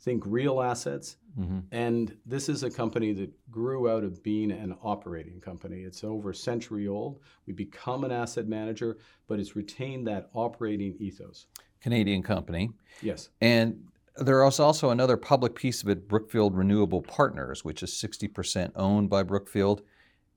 Think 0.00 0.22
real 0.26 0.62
assets. 0.62 1.16
Mm-hmm. 1.38 1.58
And 1.72 2.16
this 2.24 2.48
is 2.48 2.62
a 2.62 2.70
company 2.70 3.12
that 3.14 3.32
grew 3.50 3.90
out 3.90 4.04
of 4.04 4.22
being 4.22 4.52
an 4.52 4.76
operating 4.82 5.40
company. 5.40 5.82
It's 5.82 6.04
over 6.04 6.30
a 6.30 6.34
century 6.34 6.86
old. 6.86 7.18
We 7.46 7.52
become 7.52 8.04
an 8.04 8.12
asset 8.12 8.46
manager, 8.46 8.98
but 9.26 9.40
it's 9.40 9.56
retained 9.56 10.06
that 10.06 10.30
operating 10.34 10.94
ethos. 11.00 11.46
Canadian 11.80 12.22
company. 12.22 12.70
Yes. 13.02 13.30
And 13.40 13.88
there 14.16 14.44
is 14.46 14.60
also 14.60 14.90
another 14.90 15.16
public 15.16 15.54
piece 15.54 15.82
of 15.82 15.88
it, 15.88 16.08
Brookfield 16.08 16.56
Renewable 16.56 17.02
Partners, 17.02 17.64
which 17.64 17.82
is 17.82 17.90
60% 17.90 18.72
owned 18.76 19.10
by 19.10 19.22
Brookfield. 19.22 19.82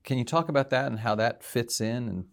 Can 0.04 0.18
you 0.18 0.26
talk 0.26 0.50
about 0.50 0.72
that 0.72 0.88
and 0.88 1.00
how 1.00 1.16
that 1.16 1.44
fits 1.44 1.80
in 1.80 2.08
and 2.08 2.26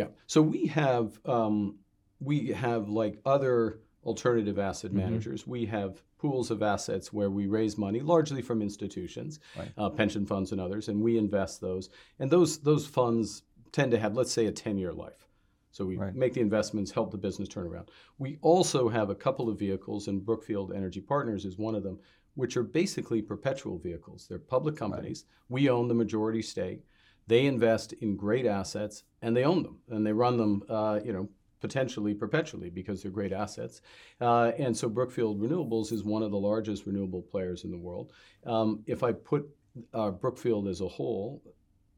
yeah. 0.00 0.08
So 0.26 0.42
we 0.42 0.66
have 0.66 1.18
um, 1.24 1.78
we 2.20 2.48
have 2.48 2.88
like 2.88 3.20
other 3.24 3.80
alternative 4.04 4.58
asset 4.58 4.90
mm-hmm. 4.90 5.00
managers. 5.00 5.46
We 5.46 5.66
have 5.66 6.02
pools 6.18 6.50
of 6.50 6.62
assets 6.62 7.12
where 7.12 7.30
we 7.30 7.46
raise 7.46 7.78
money, 7.78 8.00
largely 8.00 8.42
from 8.42 8.60
institutions, 8.62 9.40
right. 9.56 9.72
uh, 9.78 9.88
pension 9.90 10.26
funds 10.26 10.52
and 10.52 10.60
others, 10.60 10.88
and 10.88 11.00
we 11.00 11.16
invest 11.16 11.60
those. 11.60 11.90
And 12.18 12.30
those 12.30 12.58
those 12.58 12.86
funds 12.86 13.42
tend 13.72 13.90
to 13.92 13.98
have, 13.98 14.14
let's 14.14 14.32
say, 14.32 14.46
a 14.46 14.52
ten 14.52 14.76
year 14.78 14.92
life. 14.92 15.26
So 15.72 15.86
we 15.86 15.96
right. 15.96 16.14
make 16.14 16.34
the 16.34 16.40
investments, 16.40 16.90
help 16.90 17.12
the 17.12 17.18
business 17.18 17.48
turn 17.48 17.66
around. 17.66 17.90
We 18.18 18.38
also 18.42 18.88
have 18.88 19.08
a 19.08 19.14
couple 19.14 19.48
of 19.48 19.58
vehicles, 19.58 20.08
and 20.08 20.24
Brookfield 20.24 20.72
Energy 20.72 21.00
Partners 21.00 21.44
is 21.44 21.58
one 21.58 21.76
of 21.76 21.84
them, 21.84 22.00
which 22.34 22.56
are 22.56 22.64
basically 22.64 23.22
perpetual 23.22 23.78
vehicles. 23.78 24.26
They're 24.28 24.38
public 24.38 24.76
companies. 24.76 25.24
Right. 25.26 25.62
We 25.62 25.70
own 25.70 25.86
the 25.88 25.94
majority 25.94 26.42
stake. 26.42 26.82
They 27.26 27.46
invest 27.46 27.92
in 27.94 28.16
great 28.16 28.46
assets 28.46 29.04
and 29.22 29.36
they 29.36 29.44
own 29.44 29.62
them 29.62 29.78
and 29.88 30.06
they 30.06 30.12
run 30.12 30.36
them, 30.36 30.62
uh, 30.68 31.00
you 31.04 31.12
know, 31.12 31.28
potentially 31.60 32.14
perpetually 32.14 32.70
because 32.70 33.02
they're 33.02 33.10
great 33.10 33.32
assets. 33.32 33.82
Uh, 34.20 34.52
and 34.58 34.76
so 34.76 34.88
Brookfield 34.88 35.40
Renewables 35.40 35.92
is 35.92 36.02
one 36.02 36.22
of 36.22 36.30
the 36.30 36.38
largest 36.38 36.86
renewable 36.86 37.22
players 37.22 37.64
in 37.64 37.70
the 37.70 37.78
world. 37.78 38.12
Um, 38.46 38.82
if 38.86 39.02
I 39.02 39.12
put 39.12 39.48
uh, 39.94 40.10
Brookfield 40.10 40.68
as 40.68 40.80
a 40.80 40.88
whole, 40.88 41.42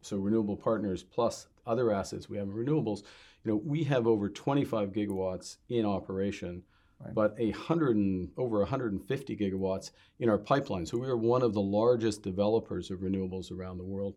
so 0.00 0.16
renewable 0.16 0.56
partners 0.56 1.02
plus 1.02 1.46
other 1.66 1.92
assets 1.92 2.28
we 2.28 2.38
have 2.38 2.48
in 2.48 2.54
renewables, 2.54 3.02
you 3.44 3.52
know, 3.52 3.60
we 3.64 3.84
have 3.84 4.06
over 4.06 4.28
25 4.28 4.92
gigawatts 4.92 5.56
in 5.68 5.86
operation. 5.86 6.62
Right. 7.00 7.14
But 7.14 7.34
a 7.38 7.50
hundred 7.50 7.96
and 7.96 8.30
over 8.36 8.60
150 8.60 9.36
gigawatts 9.36 9.90
in 10.20 10.28
our 10.28 10.38
pipeline. 10.38 10.86
So 10.86 10.98
we 10.98 11.08
are 11.08 11.16
one 11.16 11.42
of 11.42 11.52
the 11.52 11.60
largest 11.60 12.22
developers 12.22 12.92
of 12.92 13.00
renewables 13.00 13.50
around 13.50 13.78
the 13.78 13.84
world. 13.84 14.14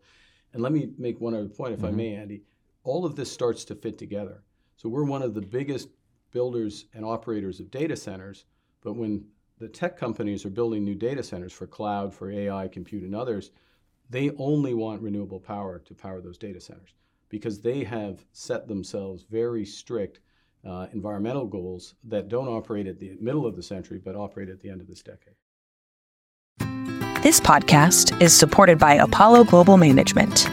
And 0.56 0.64
let 0.64 0.72
me 0.72 0.92
make 0.98 1.20
one 1.20 1.34
other 1.34 1.50
point, 1.50 1.74
if 1.74 1.80
mm-hmm. 1.80 1.88
I 1.88 1.92
may, 1.92 2.16
Andy. 2.16 2.42
All 2.86 3.06
of 3.06 3.18
this 3.18 3.30
starts 3.30 3.66
to 3.66 3.76
fit 3.76 3.98
together. 3.98 4.42
So 4.78 4.88
we're 4.88 5.04
one 5.04 5.22
of 5.22 5.34
the 5.34 5.42
biggest 5.42 5.90
builders 6.32 6.86
and 6.94 7.04
operators 7.04 7.60
of 7.60 7.70
data 7.70 7.98
centers, 7.98 8.46
but 8.82 8.94
when 8.94 9.26
the 9.60 9.68
tech 9.68 9.98
companies 9.98 10.46
are 10.46 10.50
building 10.50 10.86
new 10.86 10.96
data 10.96 11.24
centers 11.24 11.52
for 11.52 11.68
cloud, 11.68 12.14
for 12.14 12.32
AI, 12.32 12.70
compute, 12.70 13.04
and 13.04 13.14
others, 13.14 13.52
they 14.10 14.32
only 14.38 14.74
want 14.74 15.02
renewable 15.02 15.42
power 15.42 15.80
to 15.80 15.94
power 15.94 16.22
those 16.22 16.38
data 16.38 16.62
centers 16.62 16.94
because 17.28 17.60
they 17.60 17.84
have 17.84 18.24
set 18.32 18.66
themselves 18.66 19.26
very 19.30 19.66
strict 19.66 20.22
uh, 20.66 20.88
environmental 20.94 21.46
goals 21.46 21.96
that 22.06 22.30
don't 22.30 22.48
operate 22.48 22.88
at 22.88 22.98
the 22.98 23.18
middle 23.20 23.46
of 23.46 23.58
the 23.58 23.64
century 23.64 24.00
but 24.00 24.16
operate 24.16 24.48
at 24.48 24.62
the 24.62 24.70
end 24.70 24.80
of 24.80 24.88
this 24.88 25.02
decade. 25.02 25.36
This 27.26 27.40
podcast 27.40 28.22
is 28.22 28.38
supported 28.38 28.78
by 28.78 28.94
Apollo 28.94 29.46
Global 29.46 29.78
Management. 29.78 30.48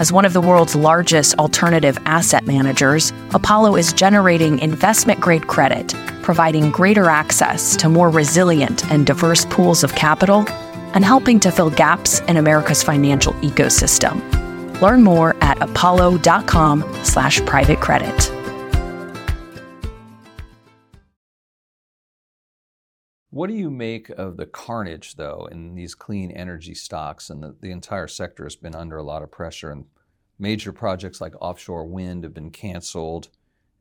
As 0.00 0.10
one 0.10 0.24
of 0.24 0.32
the 0.32 0.40
world's 0.40 0.74
largest 0.74 1.38
alternative 1.38 1.96
asset 2.04 2.48
managers, 2.48 3.12
Apollo 3.32 3.76
is 3.76 3.92
generating 3.92 4.58
investment 4.58 5.20
grade 5.20 5.46
credit, 5.46 5.94
providing 6.22 6.72
greater 6.72 7.08
access 7.10 7.76
to 7.76 7.88
more 7.88 8.10
resilient 8.10 8.90
and 8.90 9.06
diverse 9.06 9.44
pools 9.44 9.84
of 9.84 9.94
capital, 9.94 10.44
and 10.94 11.04
helping 11.04 11.38
to 11.38 11.52
fill 11.52 11.70
gaps 11.70 12.18
in 12.22 12.38
America's 12.38 12.82
financial 12.82 13.34
ecosystem. 13.34 14.20
Learn 14.80 15.04
more 15.04 15.36
at 15.42 15.62
apollo.com 15.62 16.82
slash 17.04 17.40
private 17.42 17.78
credit. 17.78 18.35
What 23.36 23.50
do 23.50 23.54
you 23.54 23.68
make 23.70 24.08
of 24.08 24.38
the 24.38 24.46
carnage, 24.46 25.16
though, 25.16 25.46
in 25.52 25.74
these 25.74 25.94
clean 25.94 26.30
energy 26.30 26.72
stocks? 26.72 27.28
And 27.28 27.42
the, 27.42 27.54
the 27.60 27.70
entire 27.70 28.08
sector 28.08 28.44
has 28.44 28.56
been 28.56 28.74
under 28.74 28.96
a 28.96 29.02
lot 29.02 29.22
of 29.22 29.30
pressure, 29.30 29.70
and 29.70 29.84
major 30.38 30.72
projects 30.72 31.20
like 31.20 31.34
offshore 31.38 31.84
wind 31.84 32.24
have 32.24 32.32
been 32.32 32.50
canceled. 32.50 33.28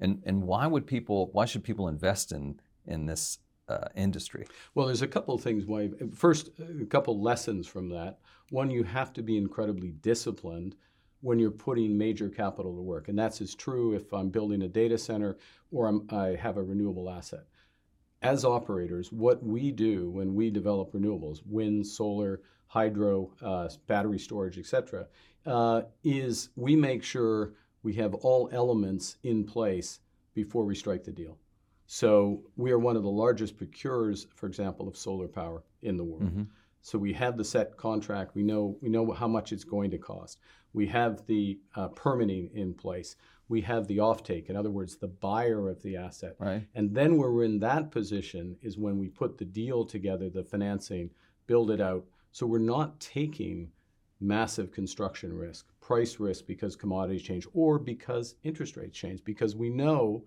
And, 0.01 0.21
and 0.25 0.43
why 0.43 0.67
would 0.67 0.85
people, 0.85 1.29
why 1.31 1.45
should 1.45 1.63
people 1.63 1.87
invest 1.87 2.33
in, 2.33 2.59
in 2.85 3.05
this 3.05 3.37
uh, 3.69 3.87
industry? 3.95 4.45
Well, 4.73 4.87
there's 4.87 5.03
a 5.03 5.07
couple 5.07 5.33
of 5.33 5.39
things 5.41 5.65
why. 5.65 5.89
First, 6.13 6.49
a 6.59 6.85
couple 6.85 7.21
lessons 7.21 7.65
from 7.65 7.87
that. 7.91 8.19
One, 8.49 8.69
you 8.69 8.83
have 8.83 9.13
to 9.13 9.21
be 9.21 9.37
incredibly 9.37 9.91
disciplined 9.91 10.75
when 11.21 11.39
you're 11.39 11.49
putting 11.49 11.97
major 11.97 12.27
capital 12.27 12.75
to 12.75 12.81
work. 12.81 13.07
And 13.07 13.17
that's 13.17 13.39
as 13.39 13.55
true 13.55 13.93
if 13.93 14.13
I'm 14.13 14.31
building 14.31 14.63
a 14.63 14.67
data 14.67 14.97
center 14.97 15.37
or 15.71 15.87
I'm, 15.87 16.05
i 16.09 16.35
have 16.37 16.57
a 16.57 16.61
renewable 16.61 17.09
asset. 17.09 17.45
As 18.21 18.43
operators, 18.43 19.11
what 19.11 19.43
we 19.43 19.71
do 19.71 20.09
when 20.09 20.33
we 20.33 20.49
develop 20.49 20.93
renewables, 20.93 21.41
wind, 21.45 21.85
solar, 21.85 22.41
hydro, 22.67 23.31
uh, 23.41 23.69
battery 23.87 24.19
storage, 24.19 24.57
et 24.57 24.65
cetera, 24.65 25.05
uh, 25.45 25.83
is 26.03 26.49
we 26.55 26.75
make 26.75 27.03
sure 27.03 27.53
we 27.83 27.93
have 27.93 28.15
all 28.15 28.49
elements 28.51 29.17
in 29.23 29.43
place 29.43 29.99
before 30.33 30.65
we 30.65 30.75
strike 30.75 31.03
the 31.03 31.11
deal. 31.11 31.37
So 31.85 32.41
we 32.55 32.71
are 32.71 32.79
one 32.79 32.95
of 32.95 33.03
the 33.03 33.09
largest 33.09 33.57
procurers, 33.57 34.25
for 34.33 34.47
example, 34.47 34.87
of 34.87 34.97
solar 34.97 35.27
power 35.27 35.63
in 35.83 35.97
the 35.97 36.03
world. 36.03 36.23
Mm-hmm. 36.23 36.43
So 36.81 36.97
we 36.97 37.13
have 37.13 37.37
the 37.37 37.43
set 37.43 37.77
contract. 37.77 38.35
We 38.35 38.43
know 38.43 38.77
we 38.81 38.89
know 38.89 39.11
how 39.11 39.27
much 39.27 39.51
it's 39.51 39.63
going 39.63 39.91
to 39.91 39.97
cost. 39.97 40.39
We 40.73 40.87
have 40.87 41.25
the 41.27 41.59
uh, 41.75 41.89
permitting 41.89 42.49
in 42.53 42.73
place. 42.73 43.15
We 43.47 43.61
have 43.61 43.87
the 43.87 43.97
offtake. 43.97 44.49
In 44.49 44.55
other 44.55 44.71
words, 44.71 44.97
the 44.97 45.07
buyer 45.07 45.69
of 45.69 45.81
the 45.83 45.97
asset. 45.97 46.35
Right. 46.39 46.67
And 46.73 46.95
then 46.95 47.17
when 47.17 47.31
we're 47.31 47.43
in 47.43 47.59
that 47.59 47.91
position 47.91 48.57
is 48.61 48.77
when 48.77 48.97
we 48.97 49.07
put 49.07 49.37
the 49.37 49.45
deal 49.45 49.85
together, 49.85 50.29
the 50.29 50.43
financing, 50.43 51.11
build 51.47 51.69
it 51.69 51.81
out. 51.81 52.05
So 52.31 52.45
we're 52.45 52.59
not 52.59 52.99
taking 52.99 53.71
massive 54.19 54.71
construction 54.71 55.31
risk, 55.31 55.67
price 55.79 56.19
risk 56.19 56.47
because 56.47 56.75
commodities 56.75 57.21
change, 57.21 57.47
or 57.53 57.77
because 57.77 58.35
interest 58.43 58.77
rates 58.77 58.97
change. 58.97 59.23
Because 59.23 59.55
we 59.55 59.69
know, 59.69 60.25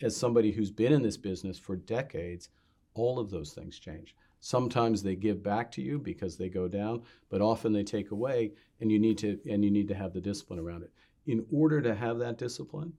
as 0.00 0.16
somebody 0.16 0.52
who's 0.52 0.70
been 0.70 0.92
in 0.92 1.02
this 1.02 1.16
business 1.16 1.58
for 1.58 1.76
decades, 1.76 2.48
all 2.94 3.18
of 3.18 3.30
those 3.30 3.52
things 3.52 3.78
change. 3.78 4.14
Sometimes 4.40 5.02
they 5.02 5.16
give 5.16 5.42
back 5.42 5.70
to 5.72 5.82
you 5.82 5.98
because 5.98 6.36
they 6.36 6.48
go 6.48 6.68
down, 6.68 7.02
but 7.30 7.40
often 7.40 7.72
they 7.72 7.82
take 7.82 8.10
away, 8.10 8.52
and 8.80 8.92
you 8.92 8.98
need 8.98 9.18
to 9.18 9.38
and 9.48 9.64
you 9.64 9.70
need 9.70 9.88
to 9.88 9.94
have 9.94 10.12
the 10.12 10.20
discipline 10.20 10.58
around 10.58 10.82
it. 10.82 10.92
In 11.26 11.46
order 11.52 11.80
to 11.80 11.94
have 11.94 12.18
that 12.18 12.38
discipline, 12.38 12.92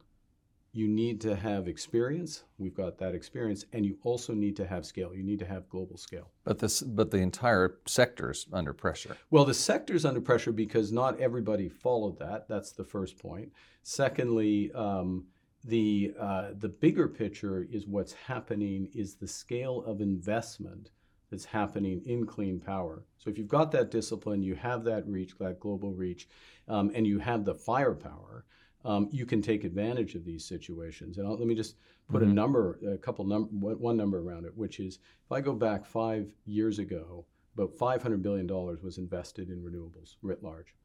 you 0.76 0.88
need 0.90 1.22
to 1.22 1.36
have 1.36 1.70
experience. 1.70 2.44
We've 2.58 2.74
got 2.74 2.98
that 2.98 3.16
experience, 3.16 3.66
and 3.72 3.86
you 3.86 3.98
also 4.04 4.34
need 4.34 4.58
to 4.58 4.68
have 4.68 4.86
scale. 4.86 5.16
You 5.16 5.24
need 5.24 5.40
to 5.40 5.46
have 5.46 5.70
global 5.70 5.96
scale. 5.96 6.32
But 6.44 6.60
this, 6.60 6.82
but 6.82 7.12
the 7.12 7.20
entire 7.20 7.78
sector 7.86 8.32
is 8.32 8.46
under 8.52 8.74
pressure. 8.74 9.16
Well, 9.30 9.46
the 9.46 9.54
sector 9.54 9.94
is 9.94 10.04
under 10.04 10.20
pressure 10.20 10.52
because 10.52 10.92
not 10.92 11.18
everybody 11.20 11.70
followed 11.70 12.20
that. 12.20 12.50
That's 12.50 12.74
the 12.74 12.84
first 12.84 13.18
point. 13.18 13.54
Secondly, 13.84 14.72
um, 14.74 15.28
the 15.64 16.14
uh, 16.20 16.50
the 16.58 16.70
bigger 16.70 17.08
picture 17.08 17.66
is 17.72 17.88
what's 17.88 18.14
happening 18.14 18.90
is 18.94 19.16
the 19.16 19.28
scale 19.28 19.82
of 19.86 20.02
investment 20.02 20.90
that's 21.32 21.46
happening 21.46 22.02
in 22.06 22.26
clean 22.26 22.60
power. 22.60 23.04
So 23.18 23.30
if 23.30 23.38
you've 23.38 23.48
got 23.48 23.72
that 23.72 23.92
discipline, 23.92 24.44
you 24.44 24.56
have 24.56 24.84
that 24.84 25.08
reach, 25.08 25.38
that 25.40 25.60
global 25.60 25.92
reach, 25.92 26.28
um, 26.68 26.92
and 26.94 27.06
you 27.06 27.20
have 27.20 27.46
the 27.46 27.56
firepower 27.56 28.46
um, 28.86 29.10
you 29.12 29.26
can 29.26 29.42
take 29.42 29.64
advantage 29.64 30.14
of 30.14 30.24
these 30.24 30.46
situations. 30.46 31.18
And 31.18 31.28
I'll, 31.28 31.38
let 31.38 31.48
me 31.48 31.56
just 31.56 31.76
put 32.08 32.22
mm-hmm. 32.22 32.32
a 32.32 32.34
number, 32.34 32.80
a 32.94 32.98
couple 32.98 33.26
number, 33.26 33.50
one 33.52 33.98
number 33.98 34.20
around 34.20 34.46
it, 34.46 34.56
which 34.56 34.80
is 34.80 35.00
if 35.26 35.32
I 35.32 35.42
go 35.42 35.54
back 35.54 35.86
five 35.86 36.28
years 36.46 36.78
ago, 36.78 37.26
about 37.58 37.74
500 37.74 38.22
billion 38.22 38.46
dollars 38.46 38.84
was 38.84 38.98
invested 39.00 39.50
in 39.50 39.64
renewables 39.64 40.18
writ 40.22 40.44
large. 40.44 40.76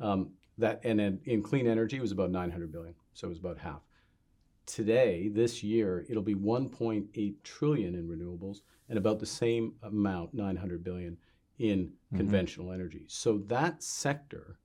Um, 0.00 0.32
that 0.58 0.80
and 0.84 1.00
in, 1.00 1.20
in 1.24 1.42
clean 1.42 1.66
energy 1.66 2.00
was 2.00 2.12
about 2.12 2.30
900 2.30 2.72
billion, 2.72 2.94
so 3.12 3.26
it 3.26 3.30
was 3.30 3.38
about 3.38 3.58
half. 3.58 3.82
Today, 4.66 5.28
this 5.28 5.62
year, 5.62 6.06
it'll 6.08 6.22
be 6.22 6.34
1.8 6.34 7.34
trillion 7.44 7.94
in 7.94 8.08
renewables 8.08 8.58
and 8.88 8.98
about 8.98 9.20
the 9.20 9.26
same 9.26 9.74
amount, 9.82 10.32
900 10.34 10.82
billion, 10.82 11.16
in 11.58 11.86
mm-hmm. 11.86 12.16
conventional 12.16 12.72
energy. 12.72 13.04
So 13.06 13.38
that 13.46 13.82
sector 13.82 14.58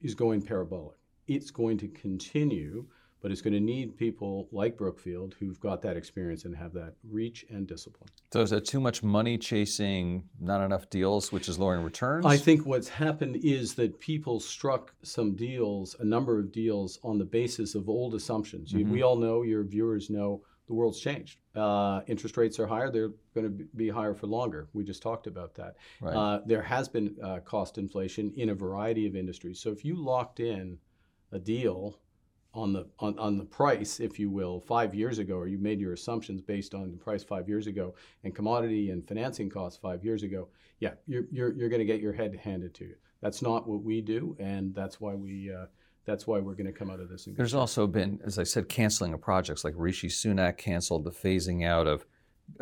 is 0.00 0.14
going 0.14 0.42
parabolic 0.42 0.98
it's 1.28 1.50
going 1.50 1.78
to 1.78 1.88
continue, 1.88 2.86
but 3.20 3.30
it's 3.30 3.42
going 3.42 3.52
to 3.52 3.60
need 3.60 3.96
people 3.96 4.48
like 4.50 4.78
Brookfield 4.78 5.34
who've 5.38 5.60
got 5.60 5.82
that 5.82 5.96
experience 5.96 6.44
and 6.44 6.56
have 6.56 6.72
that 6.72 6.94
reach 7.08 7.44
and 7.50 7.66
discipline. 7.66 8.08
So 8.32 8.40
is 8.40 8.50
that 8.50 8.64
too 8.64 8.80
much 8.80 9.02
money 9.02 9.36
chasing 9.36 10.24
not 10.40 10.64
enough 10.64 10.88
deals, 10.88 11.30
which 11.30 11.48
is 11.48 11.58
lowering 11.58 11.84
returns? 11.84 12.24
I 12.24 12.36
think 12.38 12.64
what's 12.64 12.88
happened 12.88 13.36
is 13.42 13.74
that 13.74 14.00
people 14.00 14.40
struck 14.40 14.94
some 15.02 15.34
deals, 15.34 15.96
a 16.00 16.04
number 16.04 16.38
of 16.38 16.50
deals, 16.50 16.98
on 17.02 17.18
the 17.18 17.24
basis 17.24 17.74
of 17.74 17.88
old 17.88 18.14
assumptions. 18.14 18.72
Mm-hmm. 18.72 18.90
We 18.90 19.02
all 19.02 19.16
know, 19.16 19.42
your 19.42 19.64
viewers 19.64 20.08
know, 20.08 20.42
the 20.68 20.74
world's 20.74 21.00
changed. 21.00 21.38
Uh, 21.56 22.02
interest 22.06 22.36
rates 22.36 22.60
are 22.60 22.66
higher. 22.66 22.90
They're 22.90 23.12
going 23.34 23.46
to 23.46 23.64
be 23.74 23.88
higher 23.88 24.14
for 24.14 24.26
longer. 24.26 24.68
We 24.74 24.84
just 24.84 25.02
talked 25.02 25.26
about 25.26 25.54
that. 25.54 25.76
Right. 26.00 26.14
Uh, 26.14 26.40
there 26.46 26.62
has 26.62 26.88
been 26.88 27.16
uh, 27.22 27.40
cost 27.40 27.78
inflation 27.78 28.32
in 28.36 28.50
a 28.50 28.54
variety 28.54 29.06
of 29.06 29.16
industries. 29.16 29.58
So 29.58 29.70
if 29.70 29.84
you 29.84 29.96
locked 29.96 30.40
in 30.40 30.78
a 31.32 31.38
deal 31.38 31.98
on 32.54 32.72
the 32.72 32.86
on, 32.98 33.18
on 33.18 33.38
the 33.38 33.44
price, 33.44 33.98
if 33.98 34.18
you 34.18 34.30
will, 34.30 34.60
five 34.60 34.94
years 34.94 35.18
ago, 35.18 35.36
or 35.36 35.48
you 35.48 35.58
made 35.58 35.80
your 35.80 35.94
assumptions 35.94 36.42
based 36.42 36.74
on 36.74 36.90
the 36.90 36.96
price 36.96 37.24
five 37.24 37.48
years 37.48 37.66
ago 37.66 37.94
and 38.24 38.34
commodity 38.34 38.90
and 38.90 39.06
financing 39.08 39.50
costs 39.50 39.78
five 39.78 40.04
years 40.04 40.22
ago, 40.22 40.48
yeah, 40.80 40.92
you're 41.06 41.24
you're, 41.30 41.52
you're 41.52 41.68
going 41.68 41.80
to 41.80 41.86
get 41.86 42.00
your 42.00 42.12
head 42.12 42.34
handed 42.36 42.74
to 42.74 42.84
you. 42.84 42.94
That's 43.20 43.42
not 43.42 43.66
what 43.66 43.82
we 43.82 44.00
do, 44.00 44.36
and 44.38 44.74
that's 44.74 45.00
why 45.00 45.14
we. 45.14 45.52
Uh, 45.52 45.66
that's 46.08 46.26
why 46.26 46.38
we're 46.38 46.54
going 46.54 46.66
to 46.66 46.72
come 46.72 46.90
out 46.90 47.00
of 47.00 47.10
this. 47.10 47.28
There's 47.36 47.54
also 47.54 47.86
been, 47.86 48.18
as 48.24 48.38
I 48.38 48.42
said, 48.42 48.68
canceling 48.68 49.12
of 49.12 49.20
projects 49.20 49.62
like 49.62 49.74
Rishi 49.76 50.08
Sunak 50.08 50.56
canceled 50.56 51.04
the 51.04 51.10
phasing 51.10 51.66
out 51.66 51.86
of 51.86 52.06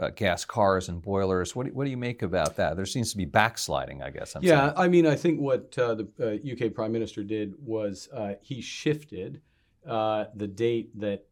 uh, 0.01 0.11
gas 0.11 0.45
cars 0.45 0.89
and 0.89 1.01
boilers. 1.01 1.55
What 1.55 1.67
do, 1.67 1.73
what 1.73 1.85
do 1.85 1.91
you 1.91 1.97
make 1.97 2.23
about 2.23 2.57
that? 2.57 2.77
There 2.77 2.87
seems 2.87 3.13
to 3.13 3.17
be 3.17 3.25
backsliding, 3.25 4.03
I 4.03 4.11
guess. 4.11 4.35
I'm 4.35 4.43
yeah, 4.43 4.67
saying. 4.67 4.73
I 4.77 4.89
mean, 4.89 5.07
I 5.07 5.15
think 5.15 5.41
what 5.41 5.79
uh, 5.79 5.95
the 5.95 6.41
UK 6.53 6.73
uh, 6.73 6.75
Prime 6.75 6.91
Minister 6.91 7.23
did 7.23 7.55
was 7.65 8.09
uh, 8.13 8.35
he 8.43 8.61
shifted 8.61 9.41
uh, 9.89 10.25
the 10.35 10.49
date 10.49 10.99
that 10.99 11.27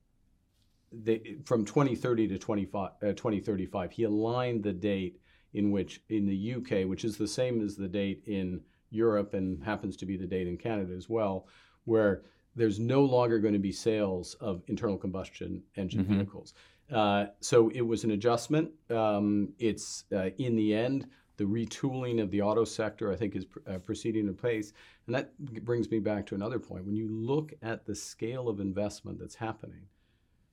they, 0.93 1.39
from 1.45 1.65
2030 1.65 2.29
to 2.29 2.39
2035. 2.39 3.91
He 3.91 4.05
aligned 4.05 4.63
the 4.63 4.73
date 4.73 5.21
in 5.53 5.73
which 5.73 6.01
in 6.09 6.27
the 6.27 6.55
UK, 6.55 6.89
which 6.89 7.05
is 7.05 7.17
the 7.17 7.27
same 7.27 7.61
as 7.61 7.75
the 7.75 7.89
date 7.89 8.23
in 8.27 8.61
Europe 8.91 9.35
and 9.35 9.65
happens 9.65 9.97
to 9.97 10.07
be 10.07 10.17
the 10.17 10.27
date 10.27 10.47
in 10.47 10.57
Canada 10.57 10.95
as 10.97 11.09
well, 11.09 11.49
where 11.85 12.23
there's 12.57 12.79
no 12.79 13.03
longer 13.05 13.39
going 13.39 13.55
to 13.55 13.61
be 13.61 13.73
sales 13.73 14.35
of 14.35 14.63
internal 14.69 14.97
combustion 14.97 15.63
engine 15.77 16.05
mm-hmm. 16.05 16.15
vehicles. 16.15 16.55
Uh, 16.93 17.27
so 17.41 17.71
it 17.71 17.81
was 17.81 18.05
an 18.05 18.13
adjustment. 18.13 18.71
Um, 18.91 19.53
it's 19.59 20.05
uh, 20.13 20.31
in 20.39 20.55
the 20.55 20.75
end, 20.75 21.09
the 21.37 21.45
retooling 21.45 22.23
of 22.23 22.31
the 22.31 22.43
auto 22.43 22.65
sector, 22.65 23.11
I 23.11 23.17
think, 23.17 23.35
is 23.35 23.45
pr- 23.45 23.59
uh, 23.69 23.79
proceeding 23.79 24.29
in 24.29 24.35
pace. 24.35 24.73
And 25.07 25.15
that 25.15 25.37
brings 25.65 25.91
me 25.91 25.99
back 25.99 26.27
to 26.27 26.35
another 26.35 26.59
point. 26.59 26.85
When 26.85 26.95
you 26.95 27.09
look 27.09 27.53
at 27.63 27.87
the 27.87 27.95
scale 27.95 28.49
of 28.49 28.61
investment 28.61 29.19
that's 29.19 29.35
happening 29.35 29.87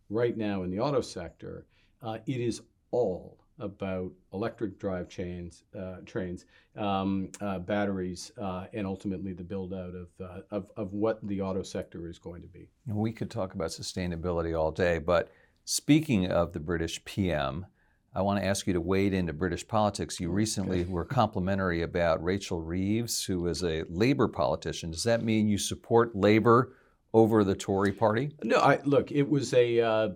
right 0.09 0.35
now 0.35 0.63
in 0.63 0.71
the 0.71 0.79
auto 0.79 1.01
sector, 1.01 1.67
uh, 2.01 2.17
it 2.25 2.41
is 2.41 2.61
all 2.91 3.40
about 3.61 4.11
electric 4.33 4.79
drive 4.79 5.07
chains, 5.07 5.63
uh, 5.77 5.97
trains, 6.05 6.45
um, 6.75 7.29
uh, 7.39 7.59
batteries, 7.59 8.31
uh, 8.41 8.65
and 8.73 8.85
ultimately 8.85 9.33
the 9.33 9.43
build 9.43 9.73
out 9.73 9.93
of, 9.93 10.43
of, 10.51 10.65
of 10.75 10.93
what 10.93 11.25
the 11.27 11.41
auto 11.41 11.63
sector 11.63 12.09
is 12.09 12.19
going 12.19 12.41
to 12.41 12.47
be. 12.47 12.67
We 12.87 13.11
could 13.11 13.31
talk 13.31 13.53
about 13.53 13.69
sustainability 13.69 14.57
all 14.59 14.71
day, 14.71 14.97
but 14.97 15.31
Speaking 15.65 16.29
of 16.29 16.53
the 16.53 16.59
British 16.59 17.03
PM, 17.05 17.65
I 18.13 18.21
want 18.23 18.41
to 18.41 18.45
ask 18.45 18.67
you 18.67 18.73
to 18.73 18.81
wade 18.81 19.13
into 19.13 19.31
British 19.31 19.67
politics. 19.67 20.19
You 20.19 20.29
recently 20.31 20.81
okay. 20.81 20.89
were 20.89 21.05
complimentary 21.05 21.83
about 21.83 22.23
Rachel 22.23 22.59
Reeves, 22.59 23.23
who 23.23 23.47
is 23.47 23.63
a 23.63 23.83
Labour 23.89 24.27
politician. 24.27 24.91
Does 24.91 25.03
that 25.03 25.23
mean 25.23 25.47
you 25.47 25.57
support 25.57 26.15
Labour 26.15 26.73
over 27.13 27.43
the 27.43 27.55
Tory 27.55 27.93
party? 27.93 28.31
No, 28.43 28.57
I, 28.57 28.79
look, 28.83 29.11
it 29.11 29.29
was 29.29 29.53
a. 29.53 30.13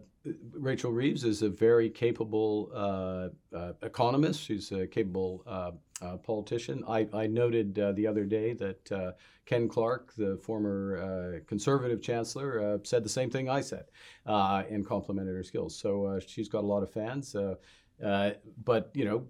Rachel 0.53 0.91
Reeves 0.91 1.23
is 1.23 1.41
a 1.41 1.49
very 1.49 1.89
capable 1.89 2.71
uh, 2.73 3.29
uh, 3.55 3.73
economist. 3.81 4.41
She's 4.41 4.71
a 4.71 4.87
capable 4.87 5.43
uh, 5.45 5.71
uh 6.01 6.17
politician. 6.17 6.83
I, 6.87 7.07
I 7.13 7.27
noted 7.27 7.77
uh, 7.79 7.91
the 7.93 8.07
other 8.07 8.25
day 8.25 8.53
that 8.53 8.91
uh, 8.91 9.11
Ken 9.45 9.67
Clarke, 9.67 10.13
the 10.15 10.37
former 10.37 11.41
conservative 11.47 12.01
chancellor, 12.01 12.79
said 12.83 13.03
the 13.03 13.09
same 13.09 13.29
thing 13.29 13.49
I 13.49 13.61
said 13.61 13.85
and 14.25 14.85
complimented 14.85 15.35
her 15.35 15.43
skills. 15.43 15.77
So 15.77 16.19
she's 16.25 16.49
got 16.49 16.63
a 16.63 16.67
lot 16.67 16.83
of 16.83 16.91
fans. 16.91 17.35
but, 17.99 18.89
you 18.93 19.05
know, 19.05 19.27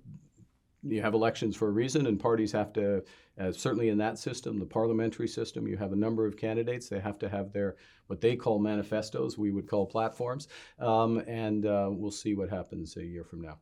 you 0.85 1.01
have 1.01 1.13
elections 1.13 1.55
for 1.55 1.67
a 1.67 1.71
reason, 1.71 2.07
and 2.07 2.19
parties 2.19 2.51
have 2.51 2.71
to, 2.73 3.03
uh, 3.39 3.51
certainly 3.51 3.89
in 3.89 3.97
that 3.97 4.19
system, 4.19 4.59
the 4.59 4.65
parliamentary 4.65 5.27
system, 5.27 5.67
you 5.67 5.77
have 5.77 5.93
a 5.93 5.95
number 5.95 6.25
of 6.25 6.37
candidates. 6.37 6.89
They 6.89 6.99
have 6.99 7.19
to 7.19 7.29
have 7.29 7.51
their, 7.51 7.75
what 8.07 8.21
they 8.21 8.35
call 8.35 8.59
manifestos, 8.59 9.37
we 9.37 9.51
would 9.51 9.67
call 9.67 9.85
platforms, 9.85 10.47
um, 10.79 11.19
and 11.27 11.65
uh, 11.65 11.89
we'll 11.91 12.11
see 12.11 12.35
what 12.35 12.49
happens 12.49 12.97
a 12.97 13.03
year 13.03 13.23
from 13.23 13.41
now. 13.41 13.57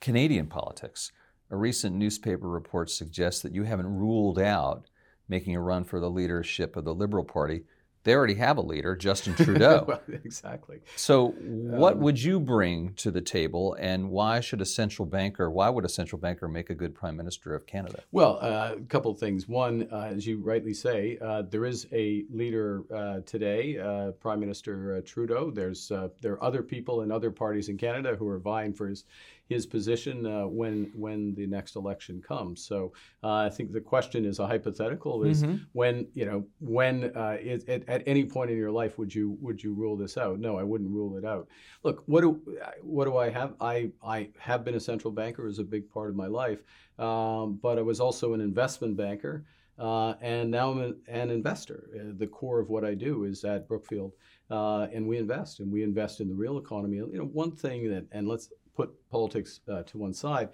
Canadian 0.00 0.46
politics. 0.46 1.12
A 1.50 1.56
recent 1.56 1.94
newspaper 1.94 2.48
report 2.48 2.90
suggests 2.90 3.42
that 3.42 3.54
you 3.54 3.64
haven't 3.64 3.86
ruled 3.86 4.38
out 4.38 4.88
making 5.28 5.54
a 5.54 5.60
run 5.60 5.84
for 5.84 6.00
the 6.00 6.10
leadership 6.10 6.76
of 6.76 6.84
the 6.84 6.94
Liberal 6.94 7.24
Party 7.24 7.64
they 8.04 8.14
already 8.14 8.34
have 8.34 8.58
a 8.58 8.60
leader, 8.60 8.94
Justin 8.94 9.34
Trudeau. 9.36 9.84
well, 9.88 10.02
exactly. 10.08 10.80
So, 10.94 11.28
what 11.38 11.94
um, 11.94 12.00
would 12.00 12.22
you 12.22 12.38
bring 12.38 12.92
to 12.94 13.10
the 13.10 13.20
table, 13.20 13.74
and 13.80 14.10
why 14.10 14.40
should 14.40 14.60
a 14.60 14.66
central 14.66 15.06
banker? 15.06 15.50
Why 15.50 15.70
would 15.70 15.84
a 15.84 15.88
central 15.88 16.20
banker 16.20 16.46
make 16.46 16.70
a 16.70 16.74
good 16.74 16.94
prime 16.94 17.16
minister 17.16 17.54
of 17.54 17.66
Canada? 17.66 18.02
Well, 18.12 18.38
uh, 18.40 18.74
a 18.76 18.80
couple 18.82 19.10
of 19.10 19.18
things. 19.18 19.48
One, 19.48 19.88
uh, 19.90 20.10
as 20.14 20.26
you 20.26 20.38
rightly 20.38 20.74
say, 20.74 21.18
uh, 21.20 21.42
there 21.42 21.64
is 21.64 21.86
a 21.92 22.24
leader 22.30 22.84
uh, 22.94 23.20
today, 23.26 23.78
uh, 23.78 24.12
Prime 24.12 24.38
Minister 24.38 24.96
uh, 24.96 25.00
Trudeau. 25.04 25.50
There's 25.50 25.88
there 26.20 26.32
are 26.32 26.44
other 26.44 26.62
people 26.62 27.02
in 27.02 27.10
other 27.10 27.30
parties 27.30 27.68
in 27.68 27.78
Canada 27.78 28.16
who 28.16 28.28
are 28.28 28.38
vying 28.38 28.74
for 28.74 28.88
his 28.88 29.04
his 29.48 29.66
position 29.66 30.26
uh, 30.26 30.46
when 30.46 30.90
when 30.94 31.34
the 31.34 31.46
next 31.46 31.76
election 31.76 32.22
comes. 32.26 32.64
So 32.64 32.92
uh, 33.22 33.34
I 33.34 33.50
think 33.50 33.72
the 33.72 33.80
question 33.80 34.24
is 34.24 34.38
a 34.38 34.46
hypothetical: 34.46 35.24
is 35.24 35.42
mm-hmm. 35.42 35.56
when 35.72 36.06
you 36.14 36.24
know 36.24 36.46
when 36.60 37.16
uh, 37.16 37.36
it, 37.40 37.68
it, 37.68 37.84
at 37.88 38.02
any 38.06 38.24
point 38.24 38.50
in 38.50 38.56
your 38.56 38.70
life 38.70 38.98
would 38.98 39.14
you 39.14 39.36
would 39.40 39.62
you 39.62 39.74
rule 39.74 39.96
this 39.96 40.16
out? 40.16 40.38
No, 40.38 40.58
I 40.58 40.62
wouldn't 40.62 40.90
rule 40.90 41.16
it 41.18 41.24
out. 41.24 41.48
Look, 41.82 42.02
what 42.06 42.22
do 42.22 42.40
what 42.82 43.04
do 43.04 43.16
I 43.16 43.28
have? 43.30 43.54
I 43.60 43.90
I 44.02 44.30
have 44.38 44.64
been 44.64 44.74
a 44.74 44.80
central 44.80 45.12
banker 45.12 45.46
as 45.46 45.58
a 45.58 45.64
big 45.64 45.90
part 45.90 46.08
of 46.08 46.16
my 46.16 46.26
life, 46.26 46.62
um, 46.98 47.58
but 47.62 47.78
I 47.78 47.82
was 47.82 48.00
also 48.00 48.34
an 48.34 48.40
investment 48.40 48.96
banker. 48.96 49.44
Uh, 49.76 50.14
and 50.20 50.52
now 50.52 50.70
I'm 50.70 50.80
an, 50.80 50.96
an 51.08 51.30
investor. 51.30 51.90
Uh, 51.94 52.12
the 52.16 52.28
core 52.28 52.60
of 52.60 52.68
what 52.68 52.84
I 52.84 52.94
do 52.94 53.24
is 53.24 53.44
at 53.44 53.66
Brookfield, 53.66 54.12
uh, 54.48 54.86
and 54.92 55.04
we 55.04 55.18
invest, 55.18 55.58
and 55.58 55.70
we 55.70 55.82
invest 55.82 56.20
in 56.20 56.28
the 56.28 56.34
real 56.34 56.58
economy. 56.58 56.98
You 56.98 57.10
know, 57.12 57.24
one 57.24 57.50
thing 57.50 57.90
that, 57.90 58.06
and 58.12 58.28
let's 58.28 58.50
put 58.74 59.08
politics 59.10 59.60
uh, 59.68 59.82
to 59.84 59.98
one 59.98 60.14
side, 60.14 60.50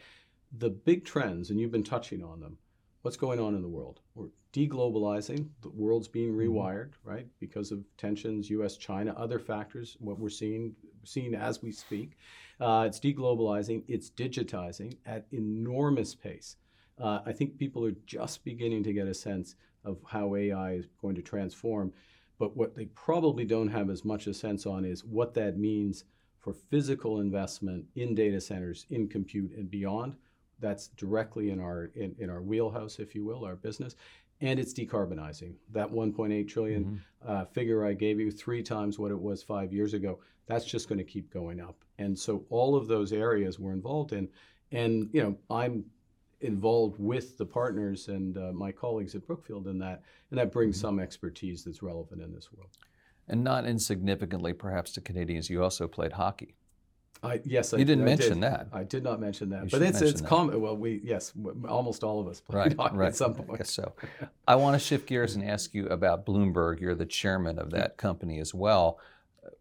the 0.58 0.70
big 0.70 1.04
trends, 1.04 1.50
and 1.50 1.60
you've 1.60 1.72
been 1.72 1.84
touching 1.84 2.22
on 2.22 2.40
them, 2.40 2.58
what's 3.02 3.16
going 3.16 3.40
on 3.40 3.54
in 3.54 3.62
the 3.62 3.68
world? 3.68 4.00
We're 4.14 4.28
deglobalizing, 4.52 5.48
the 5.62 5.70
world's 5.70 6.08
being 6.08 6.32
mm-hmm. 6.32 6.56
rewired, 6.56 6.90
right, 7.04 7.26
because 7.38 7.70
of 7.70 7.84
tensions, 7.96 8.50
US, 8.50 8.76
China, 8.76 9.14
other 9.16 9.38
factors, 9.38 9.96
what 10.00 10.18
we're 10.18 10.28
seeing, 10.28 10.74
seeing 11.04 11.34
as 11.34 11.62
we 11.62 11.72
speak. 11.72 12.16
Uh, 12.60 12.84
it's 12.86 13.00
deglobalizing, 13.00 13.84
it's 13.88 14.10
digitizing 14.10 14.96
at 15.06 15.26
enormous 15.32 16.14
pace. 16.14 16.56
Uh, 16.98 17.20
I 17.24 17.32
think 17.32 17.56
people 17.56 17.84
are 17.86 17.94
just 18.04 18.44
beginning 18.44 18.82
to 18.84 18.92
get 18.92 19.06
a 19.06 19.14
sense 19.14 19.54
of 19.84 19.98
how 20.06 20.36
AI 20.36 20.72
is 20.72 20.86
going 21.00 21.14
to 21.14 21.22
transform. 21.22 21.92
But 22.38 22.56
what 22.56 22.74
they 22.74 22.86
probably 22.86 23.44
don't 23.44 23.68
have 23.68 23.88
as 23.90 24.04
much 24.04 24.26
a 24.26 24.34
sense 24.34 24.66
on 24.66 24.84
is 24.84 25.04
what 25.04 25.34
that 25.34 25.58
means 25.58 26.04
for 26.40 26.54
physical 26.54 27.20
investment 27.20 27.84
in 27.94 28.14
data 28.14 28.40
centers, 28.40 28.86
in 28.90 29.08
compute, 29.08 29.52
and 29.52 29.70
beyond. 29.70 30.16
That's 30.58 30.88
directly 30.88 31.50
in 31.50 31.60
our 31.60 31.90
in, 31.94 32.14
in 32.18 32.28
our 32.28 32.42
wheelhouse, 32.42 32.98
if 32.98 33.14
you 33.14 33.24
will, 33.24 33.44
our 33.44 33.56
business, 33.56 33.96
and 34.40 34.58
it's 34.58 34.74
decarbonizing. 34.74 35.54
That 35.72 35.90
1.8 35.90 36.48
trillion, 36.48 36.84
mm-hmm. 36.84 37.30
uh, 37.30 37.44
figure 37.46 37.84
I 37.84 37.94
gave 37.94 38.20
you, 38.20 38.30
three 38.30 38.62
times 38.62 38.98
what 38.98 39.10
it 39.10 39.18
was 39.18 39.42
five 39.42 39.72
years 39.72 39.94
ago. 39.94 40.18
That's 40.46 40.64
just 40.64 40.88
going 40.88 40.98
to 40.98 41.04
keep 41.04 41.32
going 41.32 41.60
up, 41.60 41.76
and 41.98 42.18
so 42.18 42.44
all 42.50 42.76
of 42.76 42.88
those 42.88 43.12
areas 43.12 43.58
we're 43.58 43.72
involved 43.72 44.12
in, 44.12 44.28
and 44.72 45.08
you 45.12 45.22
know 45.22 45.36
I'm 45.48 45.84
involved 46.40 46.98
with 46.98 47.36
the 47.36 47.44
partners 47.44 48.08
and 48.08 48.36
uh, 48.36 48.52
my 48.52 48.72
colleagues 48.72 49.14
at 49.14 49.26
Brookfield 49.26 49.66
in 49.66 49.78
that, 49.78 50.02
and 50.30 50.38
that 50.38 50.52
brings 50.52 50.76
mm-hmm. 50.76 50.88
some 50.88 51.00
expertise 51.00 51.64
that's 51.64 51.82
relevant 51.82 52.22
in 52.22 52.34
this 52.34 52.52
world. 52.52 52.70
And 53.30 53.44
not 53.44 53.64
insignificantly, 53.64 54.52
perhaps 54.52 54.90
to 54.92 55.00
Canadians, 55.00 55.48
you 55.48 55.62
also 55.62 55.86
played 55.86 56.12
hockey. 56.12 56.56
I, 57.22 57.40
yes, 57.44 57.72
you 57.72 57.78
I, 57.78 57.84
didn't 57.84 58.02
I 58.02 58.06
mention 58.06 58.40
did. 58.40 58.42
that. 58.42 58.68
I 58.72 58.82
did 58.82 59.04
not 59.04 59.20
mention 59.20 59.50
that, 59.50 59.64
you 59.64 59.70
but 59.70 59.82
it's 59.82 60.00
it's 60.00 60.20
common. 60.20 60.60
Well, 60.60 60.76
we 60.76 61.00
yes, 61.04 61.32
almost 61.68 62.02
all 62.02 62.18
of 62.18 62.26
us 62.26 62.40
played 62.40 62.56
right, 62.56 62.76
hockey 62.76 62.96
right. 62.96 63.08
at 63.08 63.16
some 63.16 63.34
point. 63.34 63.50
I 63.52 63.56
guess 63.58 63.70
so. 63.70 63.92
I 64.48 64.56
want 64.56 64.74
to 64.74 64.84
shift 64.84 65.06
gears 65.06 65.36
and 65.36 65.44
ask 65.44 65.74
you 65.74 65.86
about 65.88 66.26
Bloomberg. 66.26 66.80
You're 66.80 66.94
the 66.94 67.06
chairman 67.06 67.58
of 67.58 67.70
that 67.70 67.98
company 67.98 68.40
as 68.40 68.52
well. 68.54 68.98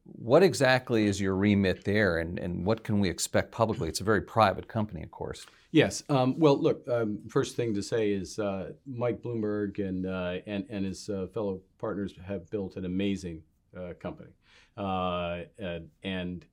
What 0.04 0.42
exactly 0.42 1.06
is 1.06 1.22
your 1.22 1.36
remit 1.36 1.84
there, 1.84 2.18
and, 2.18 2.40
and 2.40 2.66
what 2.66 2.84
can 2.84 3.00
we 3.00 3.10
expect 3.10 3.52
publicly? 3.52 3.90
It's 3.90 4.02
a 4.02 4.06
very 4.06 4.22
private 4.22 4.68
company, 4.68 5.04
of 5.04 5.12
course. 5.12 5.46
Yes. 5.72 6.04
Um, 6.10 6.40
well, 6.40 6.58
look. 6.58 6.88
Um, 6.88 7.20
first 7.28 7.56
thing 7.56 7.74
to 7.76 7.84
say 7.84 8.12
is 8.12 8.40
uh, 8.40 8.72
Mike 8.88 9.22
Bloomberg 9.22 9.78
and 9.80 10.06
uh, 10.06 10.38
and 10.48 10.66
and 10.70 10.86
his 10.86 11.10
uh, 11.10 11.28
fellow 11.34 11.62
partners 11.78 12.14
have 12.26 12.50
built 12.50 12.78
an 12.78 12.86
amazing 12.86 13.44
uh, 13.78 13.94
company. 14.00 14.32
Uh, 14.78 15.42
and, 15.58 15.90
and, 16.04 16.46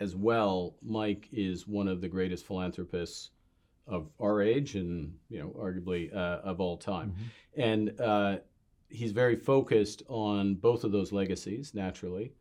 as 0.00 0.16
well, 0.16 0.74
Mike 0.82 1.28
is 1.30 1.68
one 1.68 1.86
of 1.86 2.00
the 2.00 2.08
greatest 2.08 2.44
philanthropists 2.44 3.30
of 3.86 4.08
our 4.20 4.42
age 4.42 4.74
and 4.74 5.14
you 5.28 5.38
know 5.38 5.54
arguably 5.58 6.12
uh, 6.14 6.40
of 6.42 6.60
all 6.60 6.76
time. 6.76 7.10
Mm-hmm. 7.10 7.60
And 7.60 8.00
uh, 8.00 8.36
he's 8.88 9.12
very 9.12 9.36
focused 9.36 10.02
on 10.08 10.54
both 10.56 10.82
of 10.82 10.90
those 10.90 11.12
legacies. 11.12 11.72
Naturally, 11.72 12.32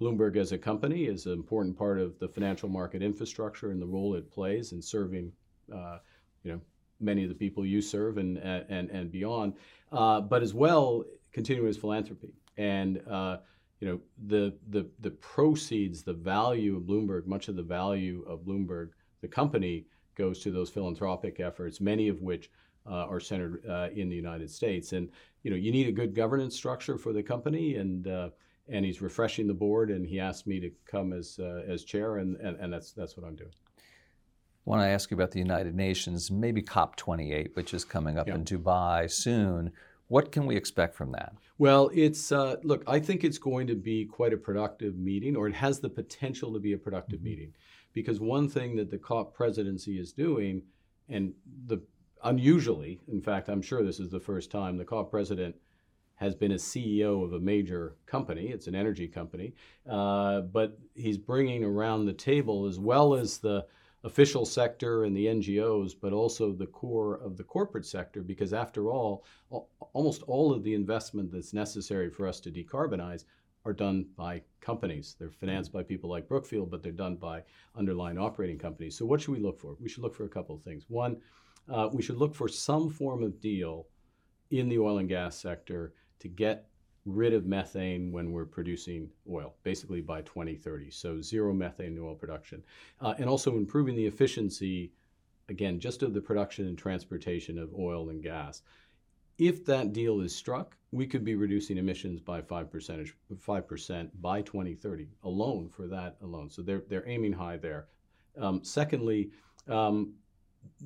Bloomberg 0.00 0.36
as 0.36 0.50
a 0.52 0.58
company 0.58 1.04
is 1.04 1.26
an 1.26 1.32
important 1.32 1.76
part 1.78 2.00
of 2.00 2.18
the 2.18 2.28
financial 2.28 2.68
market 2.68 3.00
infrastructure 3.02 3.70
and 3.70 3.80
the 3.80 3.86
role 3.86 4.14
it 4.14 4.30
plays 4.30 4.72
in 4.72 4.82
serving 4.82 5.32
uh, 5.72 5.98
you 6.42 6.52
know 6.52 6.60
many 7.00 7.22
of 7.22 7.28
the 7.28 7.34
people 7.34 7.64
you 7.64 7.80
serve 7.80 8.18
and 8.18 8.38
and 8.38 8.90
and 8.90 9.12
beyond. 9.12 9.54
Uh, 9.92 10.20
but 10.20 10.42
as 10.42 10.52
well, 10.52 11.04
continuing 11.32 11.68
his 11.68 11.76
philanthropy 11.76 12.32
and 12.56 13.00
uh, 13.08 13.38
you 13.80 13.88
know 13.88 14.00
the 14.26 14.54
the 14.70 14.88
the 15.00 15.10
proceeds, 15.10 16.02
the 16.02 16.12
value 16.12 16.76
of 16.76 16.84
Bloomberg, 16.84 17.26
much 17.26 17.48
of 17.48 17.56
the 17.56 17.62
value 17.62 18.24
of 18.26 18.40
Bloomberg, 18.40 18.90
the 19.20 19.28
company 19.28 19.86
goes 20.14 20.40
to 20.40 20.50
those 20.50 20.70
philanthropic 20.70 21.40
efforts, 21.40 21.80
many 21.80 22.08
of 22.08 22.22
which 22.22 22.50
uh, 22.86 23.06
are 23.06 23.20
centered 23.20 23.62
uh, 23.68 23.88
in 23.94 24.08
the 24.08 24.16
United 24.16 24.50
States. 24.50 24.92
And 24.92 25.08
you 25.42 25.50
know 25.50 25.56
you 25.56 25.72
need 25.72 25.88
a 25.88 25.92
good 25.92 26.14
governance 26.14 26.54
structure 26.54 26.96
for 26.98 27.12
the 27.12 27.22
company, 27.22 27.76
and 27.76 28.06
uh, 28.06 28.30
and 28.68 28.84
he's 28.84 29.02
refreshing 29.02 29.46
the 29.46 29.54
board, 29.54 29.90
and 29.90 30.06
he 30.06 30.20
asked 30.20 30.46
me 30.46 30.60
to 30.60 30.70
come 30.86 31.12
as 31.12 31.38
uh, 31.40 31.62
as 31.66 31.84
chair, 31.84 32.18
and, 32.18 32.36
and 32.36 32.58
and 32.60 32.72
that's 32.72 32.92
that's 32.92 33.16
what 33.16 33.26
I'm 33.26 33.36
doing. 33.36 33.52
I 34.66 34.70
want 34.70 34.80
to 34.80 34.86
ask 34.86 35.10
you 35.10 35.14
about 35.14 35.32
the 35.32 35.40
United 35.40 35.74
Nations, 35.74 36.30
maybe 36.30 36.62
COP28, 36.62 37.54
which 37.54 37.74
is 37.74 37.84
coming 37.84 38.18
up 38.18 38.28
yeah. 38.28 38.36
in 38.36 38.44
Dubai 38.44 39.10
soon. 39.10 39.72
What 40.08 40.32
can 40.32 40.46
we 40.46 40.56
expect 40.56 40.94
from 40.94 41.12
that? 41.12 41.34
Well, 41.58 41.90
it's 41.94 42.30
uh, 42.32 42.56
look. 42.62 42.84
I 42.86 42.98
think 43.00 43.24
it's 43.24 43.38
going 43.38 43.66
to 43.68 43.74
be 43.74 44.04
quite 44.04 44.32
a 44.32 44.36
productive 44.36 44.96
meeting, 44.96 45.36
or 45.36 45.48
it 45.48 45.54
has 45.54 45.80
the 45.80 45.88
potential 45.88 46.52
to 46.52 46.58
be 46.58 46.72
a 46.72 46.78
productive 46.78 47.20
mm-hmm. 47.20 47.28
meeting, 47.28 47.52
because 47.92 48.20
one 48.20 48.48
thing 48.48 48.76
that 48.76 48.90
the 48.90 48.98
COP 48.98 49.34
presidency 49.34 49.98
is 49.98 50.12
doing, 50.12 50.62
and 51.08 51.32
the 51.66 51.80
unusually, 52.22 53.00
in 53.08 53.20
fact, 53.20 53.48
I'm 53.48 53.62
sure 53.62 53.82
this 53.82 54.00
is 54.00 54.10
the 54.10 54.20
first 54.20 54.50
time 54.50 54.76
the 54.76 54.84
COP 54.84 55.10
president 55.10 55.54
has 56.16 56.34
been 56.34 56.52
a 56.52 56.56
CEO 56.56 57.24
of 57.24 57.32
a 57.32 57.40
major 57.40 57.96
company. 58.06 58.48
It's 58.48 58.66
an 58.66 58.74
energy 58.74 59.08
company, 59.08 59.54
uh, 59.88 60.42
but 60.42 60.78
he's 60.94 61.18
bringing 61.18 61.64
around 61.64 62.06
the 62.06 62.12
table 62.12 62.66
as 62.66 62.78
well 62.78 63.14
as 63.14 63.38
the 63.38 63.66
official 64.04 64.44
sector 64.44 65.04
and 65.04 65.16
the 65.16 65.26
NGOs, 65.26 65.94
but 65.98 66.12
also 66.12 66.52
the 66.52 66.66
core 66.66 67.16
of 67.16 67.36
the 67.36 67.44
corporate 67.44 67.86
sector, 67.86 68.22
because 68.22 68.52
after 68.52 68.90
all, 68.90 69.24
almost 69.94 70.22
all 70.24 70.52
of 70.52 70.62
the 70.62 70.74
investment 70.74 71.32
that's 71.32 71.54
necessary 71.54 72.10
for 72.10 72.28
us 72.28 72.38
to 72.40 72.50
decarbonize 72.50 73.24
are 73.64 73.72
done 73.72 74.06
by 74.16 74.42
companies. 74.60 75.16
They're 75.18 75.30
financed 75.30 75.72
by 75.72 75.82
people 75.82 76.10
like 76.10 76.28
Brookfield, 76.28 76.70
but 76.70 76.82
they're 76.82 76.92
done 76.92 77.16
by 77.16 77.42
underlying 77.76 78.18
operating 78.18 78.58
companies. 78.58 78.96
So, 78.96 79.06
what 79.06 79.22
should 79.22 79.32
we 79.32 79.40
look 79.40 79.58
for? 79.58 79.74
We 79.80 79.88
should 79.88 80.02
look 80.02 80.14
for 80.14 80.24
a 80.24 80.28
couple 80.28 80.54
of 80.54 80.62
things. 80.62 80.84
One, 80.88 81.16
uh, 81.72 81.88
we 81.90 82.02
should 82.02 82.18
look 82.18 82.34
for 82.34 82.46
some 82.46 82.90
form 82.90 83.22
of 83.22 83.40
deal 83.40 83.86
in 84.50 84.68
the 84.68 84.78
oil 84.78 84.98
and 84.98 85.08
gas 85.08 85.38
sector 85.38 85.94
to 86.20 86.28
get 86.28 86.68
rid 87.04 87.34
of 87.34 87.46
methane 87.46 88.10
when 88.12 88.32
we're 88.32 88.46
producing 88.46 89.10
oil, 89.30 89.54
basically 89.62 90.00
by 90.00 90.22
2030. 90.22 90.90
So 90.90 91.20
zero 91.20 91.52
methane 91.52 91.96
in 91.96 91.98
oil 91.98 92.14
production. 92.14 92.62
Uh, 93.00 93.14
and 93.18 93.28
also 93.28 93.56
improving 93.56 93.94
the 93.94 94.06
efficiency, 94.06 94.92
again, 95.48 95.78
just 95.78 96.02
of 96.02 96.14
the 96.14 96.20
production 96.20 96.66
and 96.66 96.78
transportation 96.78 97.58
of 97.58 97.74
oil 97.78 98.08
and 98.08 98.22
gas. 98.22 98.62
if 99.38 99.64
that 99.64 99.92
deal 99.92 100.20
is 100.20 100.34
struck, 100.34 100.76
we 100.92 101.06
could 101.06 101.24
be 101.24 101.34
reducing 101.34 101.76
emissions 101.76 102.20
by 102.20 102.40
five 102.40 102.70
percentage 102.70 103.14
five 103.38 103.66
percent 103.66 104.10
by 104.22 104.40
2030 104.42 105.08
alone 105.24 105.68
for 105.68 105.88
that 105.88 106.16
alone. 106.22 106.48
So 106.50 106.62
they're 106.62 106.84
they're 106.88 107.08
aiming 107.08 107.32
high 107.32 107.56
there. 107.56 107.86
Um, 108.38 108.62
secondly, 108.62 109.30
um, 109.68 110.14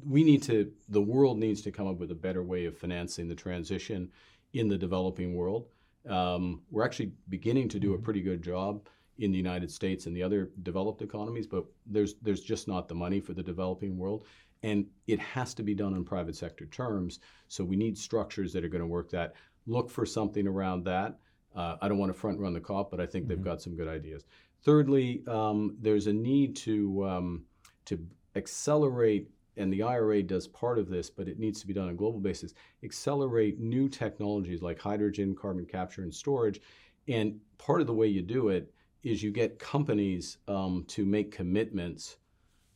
we 0.05 0.25
need 0.25 0.43
to 0.45 0.73
the 0.89 1.01
world 1.01 1.39
needs 1.39 1.63
to 1.63 1.71
come 1.71 1.87
up 1.87 1.99
with 1.99 2.11
a 2.11 2.15
better 2.15 2.43
way 2.43 2.65
of 2.65 2.77
financing 2.77 3.29
the 3.29 3.35
transition 3.35 4.11
in 4.55 4.69
the 4.69 4.79
developing 4.79 5.35
world. 5.35 5.67
Um, 6.09 6.62
we're 6.71 6.85
actually 6.85 7.12
beginning 7.29 7.68
to 7.71 7.79
do 7.79 7.92
a 7.92 7.94
mm-hmm. 7.94 8.05
pretty 8.05 8.23
good 8.23 8.42
job 8.42 8.87
in 9.18 9.33
the 9.33 9.37
United 9.37 9.71
States 9.71 10.07
and 10.07 10.16
the 10.16 10.23
other 10.23 10.51
developed 10.62 11.03
economies, 11.03 11.47
but 11.47 11.64
there's 11.87 12.14
there's 12.23 12.40
just 12.40 12.68
not 12.68 12.88
the 12.88 12.94
money 12.94 13.21
for 13.21 13.35
the 13.35 13.42
developing 13.42 13.97
world. 13.97 14.25
And 14.62 14.87
it 15.07 15.21
has 15.21 15.55
to 15.55 15.62
be 15.62 15.75
done 15.75 15.94
on 15.94 16.05
private 16.05 16.35
sector 16.35 16.66
terms. 16.66 17.21
So 17.47 17.62
we 17.62 17.77
need 17.77 17.97
structures 17.97 18.53
that 18.53 18.64
are 18.64 18.68
going 18.68 18.83
to 18.83 18.88
work 18.88 19.11
that. 19.11 19.35
Look 19.66 19.88
for 19.88 20.05
something 20.05 20.49
around 20.49 20.85
that. 20.85 21.18
Uh, 21.55 21.77
I 21.81 21.88
don't 21.88 21.99
want 21.99 22.12
to 22.12 22.18
front 22.18 22.40
run 22.40 22.55
the 22.55 22.61
COP, 22.61 22.90
but 22.90 23.01
I 23.01 23.07
think 23.07 23.25
mm-hmm. 23.25 23.35
they've 23.35 23.44
got 23.44 23.62
some 23.62 23.77
good 23.77 23.88
ideas. 23.88 24.25
Thirdly, 24.64 25.23
um, 25.29 25.77
there's 25.81 26.09
a 26.09 26.12
need 26.12 26.57
to 26.57 27.07
um, 27.07 27.44
to 27.85 28.05
accelerate, 28.35 29.31
and 29.59 29.73
the 29.73 29.83
IRA 29.83 30.23
does 30.23 30.47
part 30.49 30.79
of 30.79 30.88
this, 30.88 31.11
but 31.11 31.29
it 31.29 31.38
needs 31.38 31.61
to 31.61 31.66
be 31.66 31.75
done 31.75 31.85
on 31.85 31.90
a 31.90 31.94
global 31.94 32.21
basis. 32.21 32.55
Accelerate 32.83 33.59
new 33.59 33.88
technologies 33.88 34.62
like 34.62 34.79
hydrogen, 34.79 35.35
carbon 35.35 35.66
capture, 35.66 36.03
and 36.03 36.14
storage. 36.14 36.61
And 37.09 37.40
part 37.59 37.81
of 37.81 37.87
the 37.87 37.94
way 37.94 38.07
you 38.07 38.23
do 38.23 38.49
it 38.49 38.73
is 39.03 39.23
you 39.23 39.31
get 39.31 39.59
companies 39.59 40.38
um, 40.47 40.85
to 40.88 41.05
make 41.05 41.33
commitments 41.33 42.16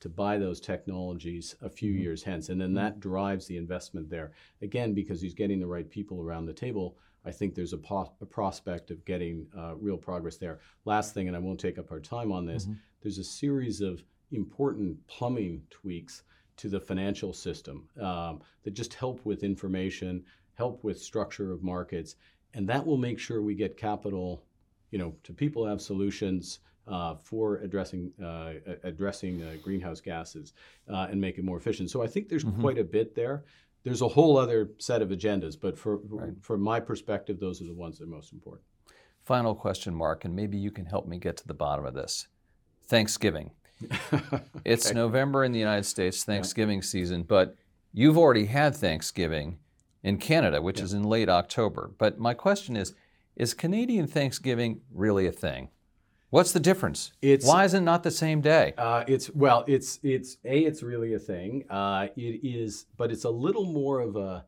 to 0.01 0.09
buy 0.09 0.37
those 0.37 0.61
technologies 0.61 1.55
a 1.63 1.71
few 1.71 1.93
mm-hmm. 1.93 2.03
years 2.03 2.23
hence. 2.23 2.49
And 2.49 2.61
then 2.61 2.75
that 2.75 2.99
drives 2.99 3.47
the 3.47 3.57
investment 3.57 4.11
there. 4.11 4.33
Again, 4.61 4.95
because 4.95 5.21
he's 5.21 5.35
getting 5.35 5.61
the 5.61 5.67
right 5.67 5.89
people 5.89 6.21
around 6.21 6.47
the 6.47 6.53
table, 6.53 6.97
I 7.25 7.31
think 7.31 7.55
there's 7.55 7.73
a, 7.73 7.79
po- 7.79 8.13
a 8.21 8.27
prospect 8.27 8.91
of 8.91 9.05
getting 9.05 9.47
uh, 9.57 9.77
real 9.77 9.97
progress 9.97 10.39
there. 10.39 10.59
Last 10.85 11.15
thing, 11.15 11.29
and 11.29 11.37
I 11.37 11.41
won't 11.41 11.61
take 11.61 11.79
up 11.79 11.93
our 11.93 12.01
time 12.01 12.33
on 12.33 12.47
this, 12.47 12.65
mm-hmm. 12.65 12.75
there's 13.01 13.19
a 13.19 13.25
series 13.25 13.81
of 13.81 14.03
important 14.33 15.07
plumbing 15.07 15.63
tweaks 15.71 16.25
to 16.57 16.69
the 16.69 16.81
financial 16.81 17.33
system 17.33 17.89
um, 18.01 18.41
that 18.63 18.75
just 18.75 18.95
help 18.95 19.25
with 19.25 19.43
information, 19.43 20.25
help 20.55 20.83
with 20.85 21.01
structure 21.01 21.53
of 21.53 21.63
markets, 21.63 22.17
and 22.55 22.69
that 22.69 22.87
will 22.87 22.99
make 22.99 23.19
sure 23.19 23.43
we 23.43 23.55
get 23.55 23.77
capital, 23.77 24.45
you 24.91 24.99
know, 24.99 25.15
to 25.25 25.33
people 25.33 25.67
have 25.67 25.81
solutions 25.81 26.61
uh, 26.87 27.15
for 27.15 27.57
addressing 27.59 28.13
uh, 28.23 28.55
addressing 28.83 29.43
uh, 29.43 29.55
greenhouse 29.63 30.01
gases 30.01 30.53
uh, 30.93 31.07
and 31.11 31.21
make 31.21 31.39
it 31.39 31.45
more 31.45 31.57
efficient. 31.57 31.91
So 31.91 32.03
I 32.03 32.07
think 32.07 32.29
there's 32.29 32.45
mm-hmm. 32.45 32.61
quite 32.61 32.79
a 32.79 32.85
bit 32.85 33.15
there. 33.15 33.45
There's 33.85 34.03
a 34.03 34.09
whole 34.09 34.37
other 34.37 34.71
set 34.79 35.03
of 35.03 35.09
agendas, 35.09 35.59
but 35.61 35.79
for 35.79 35.99
right. 36.09 36.33
from 36.41 36.61
my 36.61 36.81
perspective, 36.81 37.41
those 37.41 37.61
are 37.61 37.67
the 37.67 37.75
ones 37.75 37.99
that 37.99 38.05
are 38.05 38.09
most 38.09 38.33
important. 38.33 38.65
Final 39.25 39.55
question, 39.55 39.95
Mark, 39.95 40.25
and 40.25 40.35
maybe 40.35 40.59
you 40.59 40.71
can 40.71 40.87
help 40.87 41.07
me 41.07 41.19
get 41.19 41.37
to 41.39 41.47
the 41.47 41.55
bottom 41.55 41.87
of 41.87 41.95
this. 41.95 42.27
Thanksgiving. 42.87 43.53
it's 44.65 44.87
okay. 44.87 44.95
November 44.95 45.45
in 45.45 45.53
the 45.53 45.59
United 45.59 45.85
States, 45.85 46.25
Thanksgiving 46.25 46.79
yeah. 46.79 46.85
season, 46.85 47.23
but 47.23 47.57
you've 47.93 48.19
already 48.19 48.47
had 48.47 48.75
Thanksgiving 48.77 49.59
in 50.03 50.19
Canada, 50.19 50.61
which 50.61 50.79
yeah. 50.79 50.85
is 50.85 50.93
in 50.93 51.05
late 51.05 51.29
October. 51.29 51.93
But 51.99 52.19
my 52.19 52.35
question 52.35 52.77
is 52.77 52.95
is 53.35 53.55
Canadian 53.55 54.07
Thanksgiving 54.07 54.83
really 54.93 55.27
a 55.27 55.33
thing? 55.33 55.69
What's 56.31 56.53
the 56.53 56.61
difference? 56.61 57.13
It's, 57.21 57.47
Why 57.47 57.65
is 57.65 57.75
it 57.75 57.81
not 57.81 58.03
the 58.03 58.11
same 58.11 58.41
day? 58.41 58.73
Uh, 58.79 59.05
it's 59.07 59.29
well, 59.31 59.65
it's 59.67 59.99
it's 60.03 60.39
a 60.45 60.59
it's 60.61 60.83
really 60.83 61.13
a 61.15 61.19
thing. 61.19 61.65
Uh, 61.69 62.09
it 62.17 62.41
is, 62.43 62.87
but 62.97 63.11
it's 63.11 63.25
a 63.25 63.31
little 63.31 63.67
more 63.67 64.01
of 64.01 64.17
a 64.17 64.45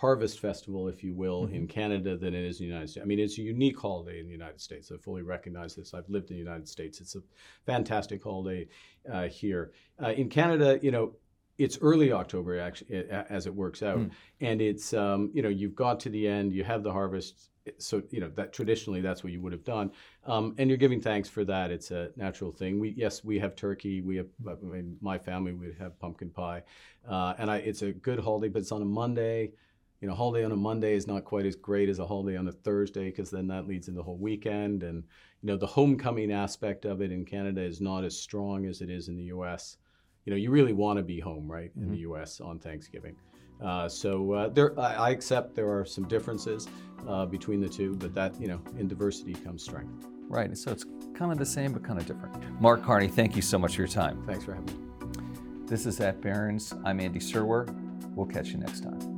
harvest 0.00 0.40
festival, 0.40 0.88
if 0.88 1.04
you 1.04 1.14
will, 1.14 1.44
mm-hmm. 1.44 1.54
in 1.54 1.66
Canada 1.66 2.16
than 2.16 2.34
it 2.34 2.44
is 2.44 2.58
in 2.60 2.66
the 2.66 2.72
United 2.72 2.88
States. 2.88 3.04
I 3.04 3.06
mean, 3.06 3.18
it's 3.18 3.36
a 3.38 3.42
unique 3.42 3.78
holiday 3.78 4.18
in 4.20 4.26
the 4.26 4.32
United 4.32 4.60
States. 4.60 4.90
I 4.90 4.96
fully 4.96 5.22
recognize 5.22 5.74
this. 5.74 5.92
I've 5.92 6.08
lived 6.08 6.30
in 6.30 6.36
the 6.36 6.42
United 6.42 6.68
States. 6.68 7.00
It's 7.00 7.16
a 7.16 7.22
fantastic 7.66 8.22
holiday 8.22 8.68
uh, 9.12 9.28
here. 9.28 9.72
Uh, 10.02 10.12
in 10.12 10.30
Canada, 10.30 10.78
you 10.82 10.90
know, 10.90 11.12
it's 11.58 11.78
early 11.82 12.10
October 12.10 12.58
actually, 12.58 13.04
as 13.10 13.46
it 13.46 13.54
works 13.54 13.82
out, 13.82 13.98
mm. 13.98 14.10
and 14.40 14.62
it's 14.62 14.94
um, 14.94 15.30
you 15.34 15.42
know 15.42 15.50
you've 15.50 15.74
got 15.74 16.00
to 16.00 16.08
the 16.08 16.26
end, 16.26 16.54
you 16.54 16.64
have 16.64 16.82
the 16.82 16.90
harvest 16.90 17.50
so 17.78 18.02
you 18.10 18.20
know 18.20 18.30
that 18.36 18.52
traditionally 18.52 19.00
that's 19.00 19.22
what 19.22 19.32
you 19.32 19.40
would 19.40 19.52
have 19.52 19.64
done, 19.64 19.92
um, 20.26 20.54
and 20.56 20.70
you're 20.70 20.78
giving 20.78 21.00
thanks 21.00 21.28
for 21.28 21.44
that. 21.44 21.70
It's 21.70 21.90
a 21.90 22.10
natural 22.16 22.52
thing. 22.52 22.80
We 22.80 22.94
yes, 22.96 23.22
we 23.22 23.38
have 23.38 23.54
turkey. 23.56 24.00
We 24.00 24.16
have 24.16 24.28
I 24.48 24.54
mean, 24.62 24.96
my 25.00 25.18
family 25.18 25.52
would 25.52 25.76
have 25.78 25.98
pumpkin 26.00 26.30
pie, 26.30 26.62
uh, 27.08 27.34
and 27.38 27.50
I, 27.50 27.58
it's 27.58 27.82
a 27.82 27.92
good 27.92 28.18
holiday, 28.18 28.48
but 28.48 28.60
it's 28.60 28.72
on 28.72 28.82
a 28.82 28.86
Monday. 28.86 29.52
You 30.00 30.08
know, 30.08 30.14
holiday 30.14 30.44
on 30.44 30.52
a 30.52 30.56
Monday 30.56 30.94
is 30.94 31.06
not 31.06 31.24
quite 31.24 31.44
as 31.44 31.54
great 31.54 31.90
as 31.90 31.98
a 31.98 32.06
holiday 32.06 32.38
on 32.38 32.48
a 32.48 32.52
Thursday 32.52 33.10
because 33.10 33.30
then 33.30 33.46
that 33.48 33.68
leads 33.68 33.88
into 33.88 33.98
the 33.98 34.04
whole 34.04 34.16
weekend, 34.16 34.82
and 34.82 35.04
you 35.42 35.46
know 35.46 35.56
the 35.56 35.66
homecoming 35.66 36.32
aspect 36.32 36.86
of 36.86 37.02
it 37.02 37.12
in 37.12 37.24
Canada 37.24 37.60
is 37.60 37.80
not 37.82 38.02
as 38.04 38.18
strong 38.18 38.64
as 38.64 38.80
it 38.80 38.88
is 38.88 39.08
in 39.08 39.16
the 39.16 39.24
U.S. 39.24 39.76
You 40.24 40.30
know, 40.30 40.36
you 40.36 40.50
really 40.50 40.72
want 40.72 40.98
to 40.98 41.02
be 41.02 41.20
home, 41.20 41.50
right, 41.50 41.70
in 41.76 41.82
mm-hmm. 41.82 41.92
the 41.92 41.98
U.S. 41.98 42.40
on 42.40 42.58
Thanksgiving. 42.58 43.14
Uh, 43.62 43.88
so 43.88 44.32
uh, 44.32 44.48
there, 44.48 44.78
I, 44.80 44.94
I, 44.94 45.10
accept 45.10 45.54
there 45.54 45.70
are 45.70 45.84
some 45.84 46.08
differences 46.08 46.66
uh, 47.06 47.26
between 47.26 47.60
the 47.60 47.68
two, 47.68 47.94
but 47.96 48.14
that 48.14 48.40
you 48.40 48.48
know, 48.48 48.60
in 48.78 48.88
diversity 48.88 49.34
comes 49.34 49.62
strength. 49.62 50.06
Right. 50.28 50.56
So 50.56 50.70
it's 50.70 50.86
kind 51.14 51.30
of 51.30 51.36
the 51.36 51.44
same, 51.44 51.72
but 51.72 51.84
kind 51.84 51.98
of 51.98 52.06
different. 52.06 52.60
Mark 52.60 52.82
Carney, 52.82 53.08
thank 53.08 53.36
you 53.36 53.42
so 53.42 53.58
much 53.58 53.74
for 53.74 53.82
your 53.82 53.88
time. 53.88 54.22
Thanks 54.26 54.44
for 54.44 54.54
having 54.54 54.66
me. 54.66 55.66
This 55.66 55.84
is 55.84 56.00
at 56.00 56.22
Barron's. 56.22 56.72
I'm 56.84 57.00
Andy 57.00 57.20
Serwer. 57.20 57.68
We'll 58.14 58.26
catch 58.26 58.48
you 58.48 58.58
next 58.58 58.80
time. 58.80 59.09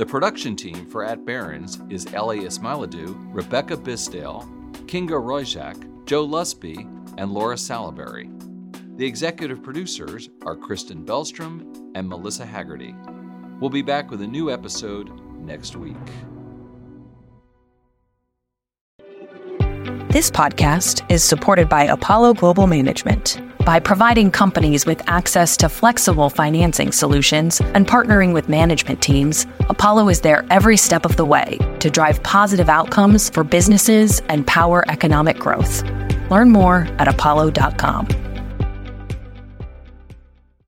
The 0.00 0.06
production 0.06 0.56
team 0.56 0.86
for 0.86 1.04
At 1.04 1.26
Barron's 1.26 1.78
is 1.90 2.06
Ellie 2.14 2.40
Ismailidou, 2.40 3.34
Rebecca 3.34 3.76
Bisdale, 3.76 4.48
Kinga 4.86 5.10
Royjak, 5.10 6.06
Joe 6.06 6.26
Lusby, 6.26 6.78
and 7.18 7.30
Laura 7.30 7.54
Salaberry. 7.54 8.30
The 8.96 9.04
executive 9.04 9.62
producers 9.62 10.30
are 10.46 10.56
Kristen 10.56 11.04
Bellstrom 11.04 11.92
and 11.94 12.08
Melissa 12.08 12.46
Haggerty. 12.46 12.94
We'll 13.60 13.68
be 13.68 13.82
back 13.82 14.10
with 14.10 14.22
a 14.22 14.26
new 14.26 14.50
episode 14.50 15.10
next 15.38 15.76
week. 15.76 15.98
This 20.08 20.30
podcast 20.30 21.04
is 21.10 21.22
supported 21.22 21.68
by 21.68 21.84
Apollo 21.84 22.34
Global 22.34 22.66
Management. 22.66 23.39
By 23.64 23.78
providing 23.78 24.30
companies 24.30 24.86
with 24.86 25.02
access 25.06 25.56
to 25.58 25.68
flexible 25.68 26.30
financing 26.30 26.92
solutions 26.92 27.60
and 27.60 27.86
partnering 27.86 28.32
with 28.32 28.48
management 28.48 29.02
teams, 29.02 29.46
Apollo 29.68 30.08
is 30.08 30.22
there 30.22 30.46
every 30.50 30.76
step 30.76 31.04
of 31.04 31.16
the 31.16 31.26
way 31.26 31.58
to 31.80 31.90
drive 31.90 32.22
positive 32.22 32.68
outcomes 32.68 33.28
for 33.28 33.44
businesses 33.44 34.20
and 34.28 34.46
power 34.46 34.84
economic 34.88 35.38
growth. 35.38 35.84
Learn 36.30 36.50
more 36.50 36.88
at 36.98 37.06
apollo.com. 37.06 38.29